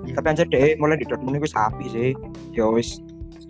Iya. 0.09 0.17
tapi 0.17 0.27
ancen 0.33 0.49
deh 0.49 0.73
mulai 0.81 0.97
di 0.97 1.05
Dortmund 1.05 1.37
iku 1.37 1.45
wis 1.45 1.53
api 1.53 1.85
sih. 1.93 2.09
Ya 2.57 2.65
wis 2.65 2.97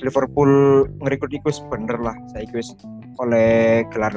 Liverpool 0.04 0.84
ngerekrut 1.00 1.32
iku 1.32 1.56
bener 1.71 1.95
lah 2.04 2.19
saya 2.36 2.43
wis 2.52 2.76
oleh 3.15 3.88
gelar 3.95 4.12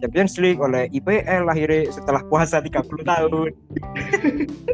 Champions 0.00 0.40
League 0.40 0.56
oleh 0.64 0.88
IPL 0.96 1.44
akhirnya 1.44 1.92
setelah 1.92 2.24
puasa 2.24 2.64
30 2.64 3.04
tahun 3.04 3.52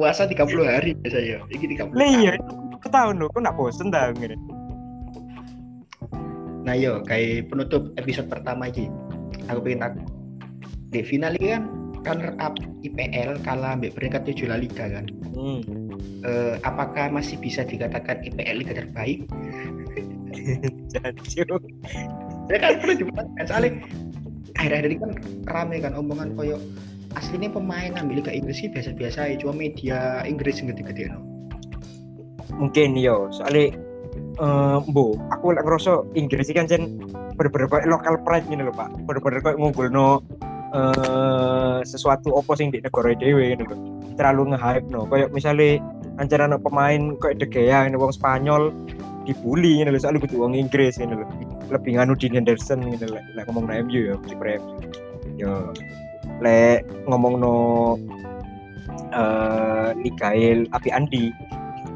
puasa 0.00 0.24
30 0.24 0.48
hari 0.64 0.96
biasa 0.96 1.18
ya 1.20 1.38
ini 1.52 1.76
30 1.76 1.92
lah 1.92 2.08
iya 2.08 2.32
tahun 2.88 3.20
loh 3.20 3.28
kok 3.36 3.44
nak 3.44 3.54
bosen 3.60 3.92
dah 3.92 4.16
ngene 4.16 4.40
nah 6.64 6.72
yo 6.72 7.04
kayak 7.04 7.52
penutup 7.52 7.92
episode 8.00 8.32
pertama 8.32 8.72
ini 8.72 8.88
aku 9.52 9.60
pengen 9.60 9.84
aku 9.84 10.00
di 10.88 11.04
final 11.04 11.36
ini 11.36 11.52
kan 11.52 11.68
runner 12.00 12.32
up 12.40 12.56
IPL 12.80 13.44
kalah 13.44 13.76
ambil 13.76 13.92
peringkat 13.92 14.24
7 14.24 14.48
La 14.48 14.56
Liga 14.56 14.88
kan 14.88 15.04
hmm. 15.36 15.60
eh, 16.24 16.54
apakah 16.64 17.12
masih 17.12 17.36
bisa 17.36 17.60
dikatakan 17.68 18.24
IPL 18.24 18.64
liga 18.64 18.72
terbaik? 18.72 19.28
Jancuk. 20.92 21.60
Ya 22.48 22.56
kan 22.56 22.80
perlu 22.80 22.94
dipertanyakan 22.96 23.44
soalnya 23.44 23.70
akhir-akhir 24.56 24.86
ini 24.88 24.96
kan 24.96 25.12
rame 25.46 25.76
kan 25.84 25.92
omongan 25.94 26.32
koyo 26.34 26.56
aslinya 27.18 27.50
pemain 27.50 27.96
ambil 27.98 28.22
Liga 28.22 28.30
Inggris 28.30 28.62
sih 28.62 28.70
biasa-biasa 28.70 29.34
cuma 29.42 29.54
media 29.56 30.22
Inggris 30.22 30.62
yang 30.62 30.70
gede-gede 30.74 31.10
no. 31.10 31.18
Mungkin 32.54 32.98
yo, 32.98 33.30
soalnya 33.30 33.74
eh 34.40 34.78
bu, 34.90 35.14
aku 35.30 35.54
lek 35.54 35.62
ngerasa 35.62 36.02
Inggris 36.18 36.50
kan 36.50 36.66
jen 36.66 36.98
kayak 37.38 37.86
lokal 37.88 38.20
pride 38.26 38.46
gitu 38.50 38.62
loh 38.62 38.74
Pak. 38.74 38.90
Bener-bener 39.06 39.40
kayak 39.40 39.58
ngunggulno 39.58 40.22
eh 40.70 41.78
sesuatu 41.82 42.30
opo 42.34 42.54
sing 42.54 42.70
di 42.70 42.82
negara 42.82 43.14
dhewe 43.14 43.54
gitu. 43.54 43.74
Terlalu 44.18 44.54
nge-hype 44.54 44.86
no. 44.90 45.06
Kayak 45.08 45.30
misalnya 45.34 45.80
ancar 46.18 46.42
anak 46.42 46.60
pemain 46.60 47.16
kayak 47.16 47.40
De 47.40 47.46
Gea 47.48 47.88
ini 47.88 47.96
wong 47.96 48.12
Spanyol 48.12 48.74
dibully 49.24 49.80
gitu 49.80 49.90
loh 49.94 50.00
soalnya 50.02 50.20
butuh 50.26 50.38
wong 50.42 50.54
Inggris 50.58 50.98
gitu 50.98 51.14
loh. 51.14 51.28
Lebih 51.70 51.96
nganu 51.96 52.12
Dean 52.18 52.34
Henderson 52.34 52.82
gitu 52.92 53.06
loh. 53.08 53.22
Ngomong 53.46 53.70
no 53.70 53.74
MU 53.86 54.00
ya, 54.10 54.14
di 54.26 54.34
MU. 54.36 54.74
Yo, 55.38 55.72
lek 56.40 56.84
ngomong 57.08 57.34
no 57.40 57.56
eh 59.10 59.90
Mikael 59.96 60.66
Api 60.72 60.90
Andi 60.92 61.32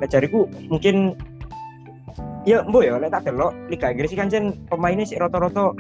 lek 0.01 0.11
jariku 0.11 0.49
mungkin 0.69 1.17
ya 2.45 2.61
mbok 2.65 2.83
ya 2.85 3.01
lek 3.01 3.13
tak 3.13 3.29
delok 3.29 3.53
Liga 3.73 3.93
Inggris 3.93 4.13
kan 4.13 4.29
jen 4.29 4.57
pemainnya 4.69 5.09
sih 5.09 5.17
roto-roto 5.17 5.73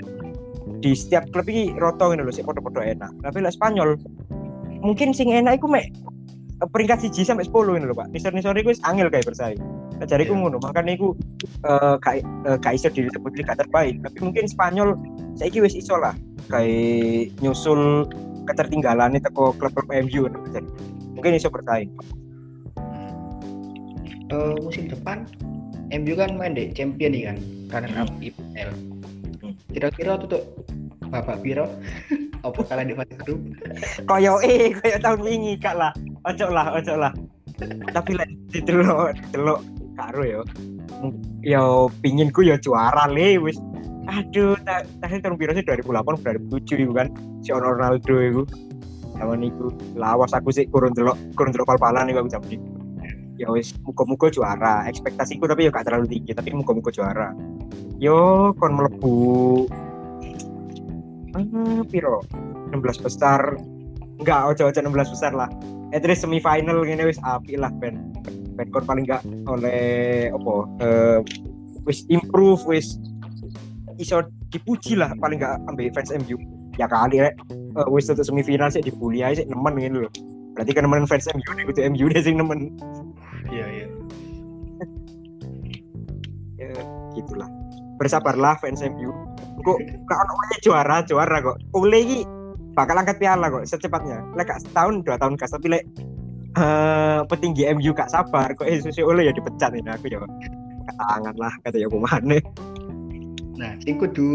di 0.81 0.93
setiap 0.97 1.29
klub 1.33 1.49
iki 1.49 1.77
roto 1.77 2.13
ngono 2.13 2.25
lho 2.25 2.33
sih 2.33 2.45
podo-podo 2.45 2.81
enak 2.81 3.13
tapi 3.21 3.45
lek 3.45 3.53
Spanyol 3.53 4.01
mungkin 4.85 5.17
sing 5.17 5.33
enak 5.33 5.57
iku 5.59 5.67
mek 5.69 5.89
eh, 6.61 6.69
peringkat 6.69 7.09
siji 7.09 7.25
sampai 7.25 7.49
10 7.49 7.81
ini 7.81 7.89
lho 7.89 7.97
Pak. 7.97 8.13
Nisor-nisor 8.13 8.55
iku 8.61 8.69
wis 8.71 8.85
angel 8.85 9.09
kayak 9.09 9.25
bersaing. 9.25 9.59
Nah, 9.95 10.07
jariku 10.07 10.37
Iya. 10.37 10.41
ngono, 10.45 10.57
makanya 10.61 10.93
iku 10.93 11.17
eh 11.65 11.97
eh, 11.97 12.57
gak 12.61 12.75
iso 12.77 12.93
disebut 12.93 13.33
liga 13.39 13.57
terbaik, 13.57 14.03
tapi 14.05 14.19
mungkin 14.21 14.45
Spanyol 14.45 14.99
saiki 15.41 15.65
wis 15.65 15.73
iso 15.73 15.97
lah 15.97 16.13
kayak 16.53 17.33
nyusul 17.41 18.05
ketertinggalan 18.49 19.17
teko 19.21 19.57
klub-klub 19.57 19.89
MU. 19.91 20.29
Jadi, 20.53 20.69
mungkin 21.17 21.37
iso 21.37 21.49
bersaing. 21.49 21.91
Eh, 24.35 24.55
musim 24.65 24.89
depan 24.89 25.29
MU 25.93 26.15
kan 26.17 26.35
main 26.35 26.57
deh 26.57 26.73
champion 26.73 27.13
nih 27.13 27.23
kan 27.29 27.37
runner 27.71 27.93
up 28.03 28.11
IPL. 28.19 28.71
Hmm. 29.45 29.55
Kira-kira 29.71 30.17
tutup 30.19 30.43
Bapak 31.13 31.45
Piro 31.45 31.69
apa 32.47 32.61
kalian 32.67 32.91
di 32.91 32.95
fase 32.97 33.15
grup? 33.21 33.41
Koyo 34.09 34.41
eh 34.43 34.75
koyo 34.75 34.97
tahun 34.99 35.21
wingi 35.23 35.55
kak 35.61 35.77
lah. 35.77 35.93
Ojo 36.25 36.47
lah, 36.49 36.75
ojo 36.75 36.95
lah. 36.97 37.13
Tapi 37.93 38.11
lek 38.17 38.31
didelok 38.51 39.15
delok 39.31 39.61
karo 39.95 40.23
yo. 40.25 40.41
Yo 41.45 41.93
pinginku 42.01 42.43
yo 42.43 42.57
juara 42.59 43.07
le 43.07 43.39
wis. 43.39 43.61
Aduh, 44.05 44.53
tak 44.69 44.85
terakhir 45.01 45.25
tahun 45.25 45.37
biru 45.41 45.53
sih? 45.57 45.65
2008 45.65 46.45
2007 46.53 46.85
itu 46.85 46.93
kan 46.93 47.09
si 47.41 47.51
ono 47.57 47.73
Ronaldo 47.73 48.17
itu. 48.21 48.43
Zaman 49.17 49.47
itu 49.47 49.71
lawas 49.95 50.35
aku 50.35 50.51
sih 50.51 50.67
kurun 50.69 50.93
delok 50.93 51.17
kurun 51.39 51.55
delok 51.55 51.71
pal-palan 51.73 52.11
iku 52.11 52.27
aku 52.27 52.31
jam 52.35 52.43
itu. 52.51 52.69
Ya 53.41 53.49
wis 53.49 53.73
muga-muga 53.87 54.29
juara. 54.29 54.85
Ekspektasiku 54.91 55.49
tapi 55.49 55.67
ya 55.67 55.71
gak 55.73 55.89
terlalu 55.89 56.07
tinggi 56.11 56.37
tapi 56.37 56.53
muga-muga 56.53 56.93
juara. 56.93 57.33
Yo 57.97 58.53
kon 58.61 58.77
melebu 58.77 59.17
ah 61.35 61.83
piro? 61.89 62.21
16 62.71 63.07
besar. 63.07 63.41
Enggak 64.21 64.41
ojo 64.55 64.69
ojo 64.69 64.79
16 64.79 65.15
besar 65.15 65.33
lah. 65.33 65.49
At 65.95 66.03
least 66.05 66.27
semifinal 66.27 66.83
gini 66.85 67.09
wis 67.09 67.19
api 67.23 67.57
lah 67.57 67.73
ben. 67.81 68.13
Ben 68.55 68.69
kon 68.69 68.85
paling 68.85 69.07
enggak 69.09 69.23
oleh 69.49 70.29
opo 70.35 70.69
eh, 70.83 71.23
wis 71.87 72.03
improve 72.11 72.63
wis 72.67 72.99
iso 73.99 74.25
dipuji 74.51 74.99
lah 74.99 75.13
paling 75.19 75.39
enggak 75.43 75.59
ambil 75.71 75.91
fans 75.95 76.11
MU 76.15 76.37
ya 76.79 76.87
kali 76.91 77.23
rek. 77.23 77.35
Eh, 77.51 77.87
wis 77.91 78.07
untuk 78.11 78.27
semifinal 78.27 78.71
sih 78.71 78.83
dibully 78.83 79.27
aja 79.27 79.43
sih 79.43 79.47
nemen 79.51 79.75
gitu 79.79 80.07
loh 80.07 80.13
berarti 80.55 80.71
kan 80.71 80.87
nemen 80.87 81.05
fans 81.11 81.27
MU 81.35 81.51
nih 81.59 81.65
kudu 81.67 81.81
MU 81.91 82.07
deh 82.09 82.23
sing 82.23 82.39
nemen. 82.39 82.71
Iya 83.51 83.67
iya. 83.67 83.87
ya, 86.63 86.71
gitulah. 87.19 87.51
Bersabarlah 87.99 88.59
fans 88.63 88.81
MU 88.87 89.11
kok 89.65 89.79
ono 90.13 90.33
meneh 90.39 90.59
juara 90.63 90.97
juara 91.03 91.37
kok. 91.43 91.59
Ole 91.75 91.99
iki 92.07 92.19
bakal 92.79 93.03
angkat 93.03 93.19
piala 93.19 93.51
kok 93.51 93.67
secepatnya. 93.67 94.23
Lek 94.39 94.47
gak 94.47 94.63
setahun 94.63 95.03
dua 95.03 95.19
tahun 95.19 95.35
kas 95.35 95.51
tapi 95.51 95.75
lek 95.75 95.83
eh, 96.55 97.21
petinggi 97.27 97.67
MU 97.75 97.91
gak 97.91 98.11
sabar 98.15 98.55
kok 98.55 98.71
eh 98.71 98.79
susi 98.79 99.03
Ole 99.03 99.27
ya 99.27 99.35
dipecat 99.35 99.75
ini 99.75 99.91
aku 99.91 100.07
ya. 100.07 100.23
Tangan 100.85 101.35
lah 101.35 101.53
kata 101.67 101.83
ya 101.83 101.89
mana 101.91 102.39
Nah, 103.55 103.79
sing 103.87 104.03
kudu 104.03 104.31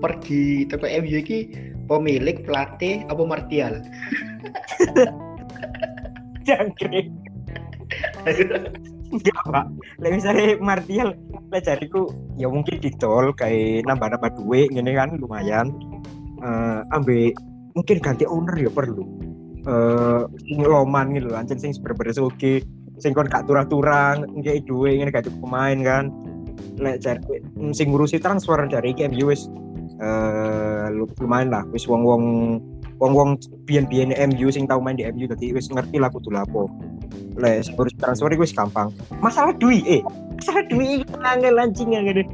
pergi 0.00 0.64
teko 0.68 0.88
MU 0.88 1.16
iki 1.20 1.38
pemilik 1.84 2.40
pelatih 2.44 3.04
apa 3.08 3.22
Martial? 3.22 3.84
jangkrik. 6.46 7.12
Enggak 9.12 9.38
pak. 9.46 9.66
Lek 10.02 10.12
misalnya 10.18 10.58
Martial 10.58 11.14
lek 11.52 11.62
jariku 11.62 12.10
ya 12.34 12.50
mungkin 12.50 12.82
ditol 12.82 13.30
kayak 13.38 13.86
nambah-nambah 13.86 14.34
duit 14.40 14.72
gini 14.72 14.92
kan 14.96 15.14
lumayan. 15.20 15.70
Eh 16.42 16.80
ambil 16.96 17.30
mungkin 17.76 17.96
ganti 18.02 18.24
owner 18.26 18.56
ya 18.56 18.70
perlu. 18.72 19.04
Eh 19.66 20.22
loman 20.64 21.14
gitu 21.14 21.30
loh 21.30 21.38
anjing 21.38 21.60
sing 21.60 21.70
bener-bener 21.82 22.18
oke 22.18 22.64
sing 22.96 23.12
kon 23.12 23.28
gak 23.28 23.44
turang-turang 23.44 24.24
nggak 24.40 24.64
duit 24.64 24.96
ngene 24.96 25.12
gak 25.12 25.28
pemain 25.44 25.78
kan 25.84 26.04
lek 26.80 27.00
jari 27.02 27.40
sing 27.72 27.92
ngurusi 27.92 28.20
transfer 28.20 28.58
dari 28.68 28.92
MU 29.08 29.32
wis 29.32 29.48
eh 29.96 30.86
lu- 30.92 31.08
lumayan 31.22 31.48
lah 31.52 31.64
wis 31.72 31.88
wong-wong 31.88 32.56
wong-wong 33.00 33.40
biyen-biyen 33.64 34.12
MU 34.32 34.48
sing 34.52 34.68
tau 34.68 34.80
main 34.80 34.96
di 34.96 35.04
MU 35.08 35.24
dadi 35.28 35.52
wis 35.56 35.68
ngerti 35.72 35.96
lah 36.00 36.12
kudu 36.12 36.32
lapo 36.32 36.68
les 37.36 37.68
urus 37.76 37.92
transfer 38.00 38.32
iku 38.32 38.44
wis 38.44 38.56
gampang 38.56 38.92
masalah 39.24 39.52
duit 39.56 39.84
eh 39.84 40.02
masalah 40.36 40.64
duit 40.68 41.04
iki 41.04 41.16
angel 41.24 41.56
anjing 41.60 41.92
ngene 41.92 42.24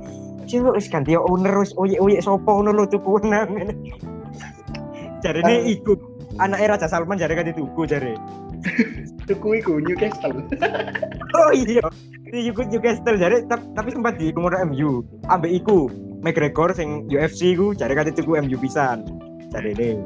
Cuk, 0.42 0.74
wis 0.74 0.90
ganti 0.90 1.14
owner 1.14 1.54
wis 1.54 1.70
oyek-oyek 1.78 2.18
sopo 2.18 2.58
ngono 2.58 2.74
lho 2.74 2.84
tuku 2.90 3.14
nang. 3.30 3.46
Jarine 5.22 5.54
Ah. 5.54 5.70
iku 5.70 5.94
anak 6.42 6.66
Raja 6.66 6.90
Salman 6.90 7.14
jare 7.14 7.38
kan 7.38 7.46
dituku 7.46 7.86
jare. 7.86 8.18
Tuku 9.24 9.48
iku 9.58 9.78
Newcastle. 9.78 10.42
Oh 11.32 11.50
iya. 11.50 11.82
Iku 12.28 12.64
Newcastle 12.64 13.16
jare 13.16 13.44
tap- 13.46 13.66
tapi 13.72 13.92
sempat 13.92 14.16
di 14.16 14.32
umur 14.32 14.54
MU. 14.64 15.02
Ambek 15.28 15.52
iku 15.62 15.86
McGregor 16.20 16.72
sing 16.72 17.04
UFC 17.06 17.52
iku 17.52 17.72
jare 17.72 17.92
kan 17.92 18.06
dituku 18.06 18.38
MU 18.38 18.56
pisan. 18.56 19.04
Jare 19.48 19.70
ini. 19.70 20.00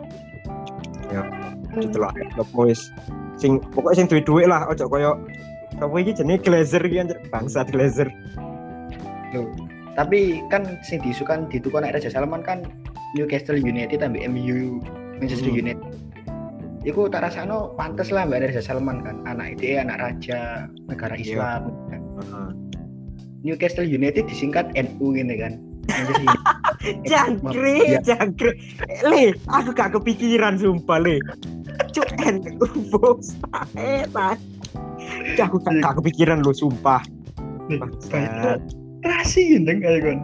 Ya, 1.07 1.23
ditelok 1.73 2.11
opo 2.35 2.67
wis 2.67 2.91
sing 3.39 3.63
pokoknya 3.71 3.95
sing 3.97 4.07
duwe-duwe 4.09 4.43
lah 4.45 4.67
ojo 4.67 4.91
koyo 4.91 5.15
Sapa 5.77 5.93
iki 6.01 6.17
jenenge 6.17 6.41
Glazer 6.43 6.81
iki 6.83 6.97
anjir 6.99 7.21
bangsat 7.29 7.69
Glazer. 7.69 8.09
Loh, 9.31 9.45
tapi 9.93 10.41
kan 10.49 10.81
sing 10.81 10.99
diisukan 10.99 11.47
dituku 11.47 11.77
anak 11.77 11.95
Raja 11.95 12.09
Salman 12.09 12.41
kan 12.41 12.65
Newcastle 13.13 13.55
United 13.55 14.01
ambil 14.01 14.25
MU 14.27 14.81
Manchester 15.21 15.47
Hmm. 15.47 15.61
United. 15.63 15.85
Iku 16.87 17.11
tak 17.11 17.27
rasano 17.27 17.75
pantes 17.75 18.15
lah 18.15 18.23
Mbak 18.23 18.47
Raja 18.47 18.63
Salman 18.63 19.03
kan 19.03 19.19
anak 19.27 19.59
itu 19.59 19.75
anak 19.75 19.99
raja 19.99 20.71
negara 20.87 21.19
Iya. 21.19 21.23
Islam. 21.35 21.63
Heeh. 21.91 22.49
Newcastle 23.43 23.87
United 23.87 24.31
disingkat 24.31 24.71
NU 24.79 25.11
gini 25.11 25.35
kan. 25.35 25.59
Manchester 25.91 26.23
United. 26.23 26.55
Jangkrik, 27.11 27.83
Iya. 27.91 28.01
jangkrik. 28.07 28.57
Le, 29.03 29.35
aku 29.51 29.71
gak 29.75 29.99
kepikiran 29.99 30.55
sumpah 30.55 31.03
le. 31.03 31.19
Cuk 31.91 32.07
NU 32.23 32.67
bos. 32.95 33.35
Eh, 33.75 34.07
Mas. 34.15 34.39
Aku 35.43 35.59
gak, 35.59 35.83
gak 35.83 35.99
kepikiran 35.99 36.47
lo 36.47 36.55
sumpah. 36.55 37.03
Konspirasi 37.67 39.59
gendeng 39.59 39.83
kayak 39.83 40.01
kan. 40.07 40.19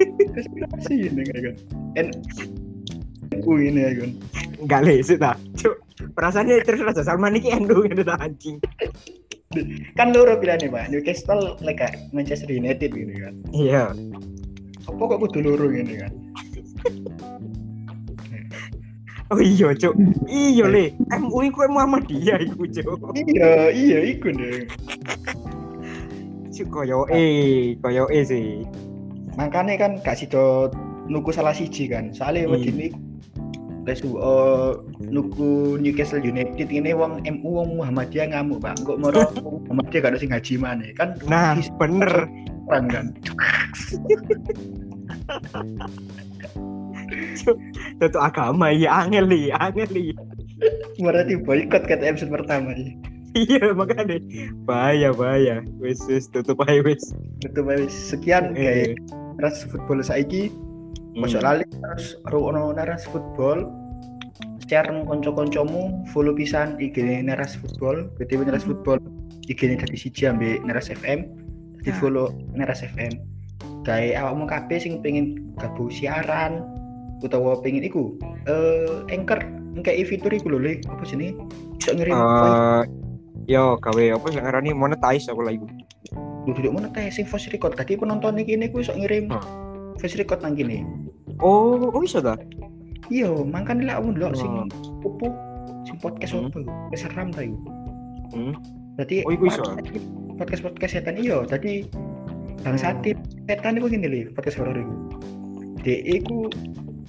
Konspirasi 0.00 0.92
gendeng 1.04 1.26
kayak 1.28 1.42
kan. 1.44 2.06
NU 3.36 3.52
ini 3.60 3.80
ya 3.80 3.92
kan. 4.00 4.10
Enggak 4.62 4.80
le 4.86 4.94
sih 5.02 5.18
ta. 5.18 5.34
Cuk, 5.58 5.74
perasaannya 6.14 6.62
terus 6.62 6.80
Raja 6.80 7.02
Salman 7.02 7.34
iki 7.34 7.50
NU 7.52 7.82
gitu 7.84 8.02
ta 8.02 8.14
anjing. 8.22 8.62
Kan 9.98 10.14
loro 10.14 10.38
pilihannya 10.38 10.70
Pak. 10.70 10.84
Newcastle 10.88 11.58
lega 11.60 11.90
Manchester 12.14 12.48
United 12.48 12.88
gitu 12.88 13.12
kan. 13.18 13.34
Iya. 13.52 13.92
Apa 14.88 15.02
kok 15.02 15.20
kudu 15.28 15.38
loro 15.44 15.66
gini 15.68 16.00
kan? 16.00 16.12
Oh 19.32 19.40
iya, 19.40 19.72
Cuk. 19.72 19.96
Iya 20.28 20.68
le. 20.68 20.92
MUI 21.08 21.48
ku 21.50 21.64
Muhammadiyah 21.64 22.38
iku, 22.44 22.68
Cuk. 22.68 23.16
iya, 23.16 23.72
iya 23.72 23.98
iku 24.04 24.28
deh. 24.28 24.68
Cuk 26.52 26.68
koyo 26.68 27.08
eh, 27.08 27.72
koyo 27.80 28.04
eh 28.12 28.24
sih. 28.24 28.60
Makanya 29.40 29.80
kan 29.80 29.92
gak 30.04 30.20
sido 30.20 30.68
nuku 31.08 31.32
salah 31.32 31.56
siji 31.56 31.88
kan. 31.88 32.12
Soalnya 32.12 32.44
Hmm. 32.44 32.60
wedi 32.60 32.92
kesu 33.82 34.14
uh, 34.18 34.78
nuku 35.02 35.78
Newcastle 35.82 36.22
United 36.22 36.70
ini 36.70 36.94
wong 36.94 37.22
MU 37.26 37.50
wong 37.62 37.82
Muhammadiyah 37.82 38.30
ngamuk 38.30 38.62
pak. 38.62 38.78
Kok 38.82 38.98
moro 39.02 39.26
Muhammadiyah 39.66 40.00
gak 40.02 40.12
ada 40.14 40.18
sing 40.20 40.30
ngaji 40.30 40.54
mana 40.58 40.86
kan 40.94 41.18
nah 41.26 41.58
bener. 41.78 42.28
orang 42.70 42.86
kan? 42.88 43.06
Tentu 47.98 48.18
agama 48.22 48.70
ya 48.70 49.04
angel 49.04 49.26
li 49.28 49.50
angel 49.50 49.90
li 49.90 50.14
berarti 51.02 51.42
boykot 51.42 51.84
kata 51.90 52.06
episode 52.06 52.30
pertama 52.30 52.70
ya 52.72 52.94
iya 53.36 53.72
makanya. 53.72 54.20
Bahaya 54.68 55.10
bahaya. 55.12 55.64
Wis 55.80 56.04
wis 56.08 56.28
tutup 56.28 56.60
aja 56.68 56.84
wis 56.84 57.16
betul 57.40 57.64
Pak. 57.64 57.88
sekian 57.88 58.52
Eh, 58.54 58.92
kayak 58.92 59.00
ras 59.40 59.64
football 59.66 60.04
saiki 60.04 60.52
hmm. 61.14 61.20
masuk 61.20 61.40
lali 61.42 61.64
terus 61.68 62.16
ruwono 62.28 62.72
naras 62.72 63.04
football 63.08 63.68
share 64.64 64.88
nang 64.88 65.04
konco-koncomu 65.04 66.06
follow 66.10 66.32
pisan 66.32 66.80
IG 66.80 66.96
naras 67.22 67.58
football 67.58 68.08
BTW 68.16 68.48
naras 68.48 68.64
Hmm. 68.64 68.72
football 68.76 68.98
IG 69.50 69.58
ini 69.66 69.76
dari 69.76 69.96
siji 69.98 70.30
ambek 70.30 70.62
naras 70.64 70.88
FM 70.88 71.26
di 71.82 71.90
Ya. 71.90 71.98
follow 71.98 72.30
naras 72.54 72.80
FM 72.80 73.18
kayak 73.82 74.22
awakmu 74.22 74.46
kabeh 74.46 74.78
sing 74.78 75.02
pengen 75.02 75.52
gabung 75.58 75.90
siaran 75.90 76.62
utawa 77.20 77.58
pengen 77.58 77.82
iku 77.82 78.14
eh 78.46 79.02
anchor 79.10 79.42
kayak 79.82 80.06
fitur 80.06 80.30
iku 80.30 80.46
lho 80.54 80.58
Le. 80.62 80.72
apa 80.86 81.02
sini 81.02 81.34
bisa 81.74 81.90
ngirim 81.90 82.14
Eh, 82.14 82.82
yo 83.50 83.74
gawe 83.82 84.04
apa 84.14 84.26
sih 84.30 84.38
ngarani 84.38 84.70
monetize 84.70 85.26
aku 85.26 85.42
lagi 85.42 85.58
lu 86.46 86.50
duduk 86.54 86.70
mana 86.74 86.90
teh 86.90 87.06
sing 87.10 87.26
voice 87.26 87.50
record 87.50 87.74
tadi 87.74 87.94
penonton 87.94 88.38
iki 88.38 88.54
ini 88.54 88.70
ku 88.70 88.82
iso 88.82 88.94
ngirim 88.94 89.26
Hmm. 89.30 89.42
Voice 89.98 90.16
record 90.16 90.40
nang 90.40 90.54
kene. 90.54 90.84
Oh 91.42 91.90
oh 91.90 92.00
bisa 92.00 92.22
dah 92.22 92.36
iya 93.10 93.28
mangkane 93.28 93.84
lek 93.84 93.98
aku 93.98 94.08
ndelok 94.14 94.32
sing 94.32 94.48
Hmm. 94.48 94.70
opo 95.04 95.26
sing 95.84 95.96
podcast 95.98 96.32
Hmm. 96.32 96.48
opo 96.48 96.58
wis 96.88 97.02
seram 97.02 97.28
ta 97.28 97.42
iku 97.42 97.58
Hmm. 98.32 98.54
Dadi 98.96 99.24
Oh, 99.24 99.32
iku 99.32 99.44
iso? 99.48 99.64
podcast 100.36 100.62
podcast 100.64 100.92
setan 100.96 101.16
iya 101.16 101.44
tadi 101.44 101.84
bang 102.62 102.78
satip 102.78 103.16
setan 103.44 103.76
iku 103.76 103.86
gini 103.88 104.06
lho 104.08 104.30
podcast 104.32 104.56
horor 104.60 104.76
iku. 104.76 104.94
De 105.82 105.94
iku 106.06 106.48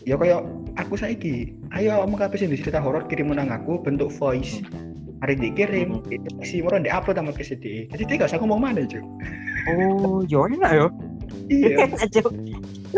ya 0.04 0.18
kaya 0.18 0.42
aku 0.76 0.98
saiki 0.98 1.54
ayo 1.72 2.04
kamu 2.04 2.16
kabeh 2.18 2.38
sing 2.42 2.50
cerita 2.52 2.82
horor 2.82 3.06
kirim 3.08 3.32
nang 3.32 3.48
aku 3.48 3.80
bentuk 3.80 4.12
voice. 4.12 4.60
Hari 5.24 5.40
dikirim 5.40 6.04
si 6.44 6.60
moro 6.60 6.76
di 6.84 6.92
upload 6.92 7.16
sama 7.16 7.32
ke 7.32 7.48
CD 7.48 7.88
jadi 7.88 8.04
dia 8.04 8.16
gak 8.20 8.36
usah 8.36 8.44
ngomong 8.44 8.60
mana 8.60 8.84
cuy 8.84 9.00
oh 9.72 10.20
yo 10.28 10.44
enak 10.52 10.72
yo 10.76 10.88
iya. 11.50 11.88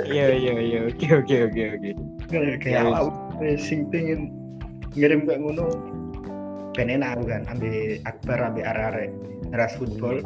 Iya 0.04 0.28
iya 0.36 0.54
iya. 0.60 0.80
Oke 0.92 1.08
oke 1.08 1.36
oke 1.48 1.62
oke. 1.80 1.90
Kayak 2.60 2.68
Ya, 2.68 2.82
awak 2.84 3.16
sing 3.56 3.88
pengen 3.88 4.28
ngirim 4.92 5.24
kayak 5.24 5.40
ngono 5.40 5.72
ben 6.76 6.92
enak 6.92 7.16
aku 7.16 7.24
kan 7.32 7.48
ambil 7.48 7.96
akbar 8.04 8.38
ambil 8.44 8.64
arek-arek 8.76 9.10
ras 9.56 9.72
football. 9.80 10.20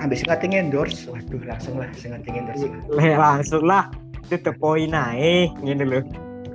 Ambil 0.00 0.16
sing 0.16 0.28
ngati 0.32 0.46
endorse 0.56 1.04
waduh 1.04 1.42
langsung 1.44 1.76
lah 1.76 1.88
sing 1.92 2.16
ngati 2.16 2.28
endorse 2.32 2.64
lah 2.64 2.80
Le 2.96 3.12
langsung 3.20 3.64
lah. 3.68 3.92
Tutup 4.32 4.56
poin 4.56 4.96
ae 4.96 5.52
ngene 5.60 5.84
lho. 5.84 6.00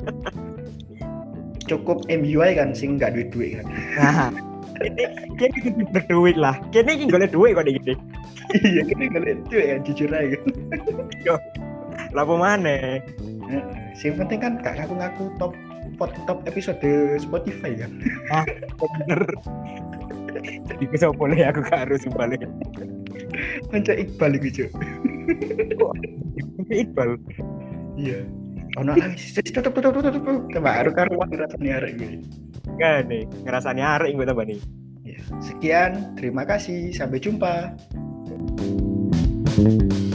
Cukup 1.70 2.02
MU 2.10 2.42
aja 2.42 2.66
kan 2.66 2.74
sing 2.74 2.98
nggak 2.98 3.14
duit 3.14 3.30
duit 3.30 3.62
kan. 3.62 3.68
Nah 4.02 4.30
ini 4.82 5.06
dia 5.38 5.48
gitu 5.54 5.86
berduit 5.94 6.34
lah. 6.34 6.58
Kini 6.74 6.98
ini 6.98 7.14
golek 7.14 7.30
duit 7.30 7.54
kok 7.54 7.70
gini 7.70 7.94
iya 8.56 8.82
kan 8.88 8.98
lihat 9.04 9.40
duit 9.52 9.66
ya 9.68 9.76
jujur 9.84 10.10
aja 10.12 10.40
lapo 12.16 12.40
mana? 12.40 13.02
Sing 13.98 14.16
penting 14.16 14.40
kan 14.40 14.62
gak 14.64 14.80
ngaku-ngaku 14.80 15.34
top 15.42 15.54
top, 16.00 16.12
top 16.30 16.40
episode 16.48 16.80
Spotify 17.20 17.74
kan 17.76 17.92
bener. 18.80 19.22
Jadi 20.72 20.84
bisa 20.88 21.12
boleh 21.12 21.42
aku 21.44 21.66
gak 21.68 21.90
harus 21.90 22.06
balik. 22.16 22.46
Panca 23.74 23.94
Iqbal 23.98 24.40
iku 24.40 24.48
cuy 24.54 24.70
Iqbal? 26.72 27.20
Iya. 27.98 28.24
Oh 28.78 28.86
no 28.86 28.94
wis 28.94 29.34
wis, 29.34 29.50
tutup 29.50 29.74
tutup 29.74 29.98
tutup 29.98 30.22
tutup. 30.22 30.46
Kemarin 30.54 30.94
karuan 30.94 31.34
rasanya 31.34 31.82
arek 31.82 31.92
gue 31.98 32.22
kan 32.78 33.10
nih. 33.10 33.26
Ngerasanya 33.42 33.86
arek 33.98 34.14
gue 34.14 34.26
tambah 34.30 34.46
nih. 34.46 34.62
Ya, 35.02 35.18
sekian, 35.42 36.14
terima 36.14 36.46
kasih, 36.46 36.94
sampai 36.94 37.18
jumpa. 37.18 37.74
thank 38.58 39.94
you. 39.94 40.07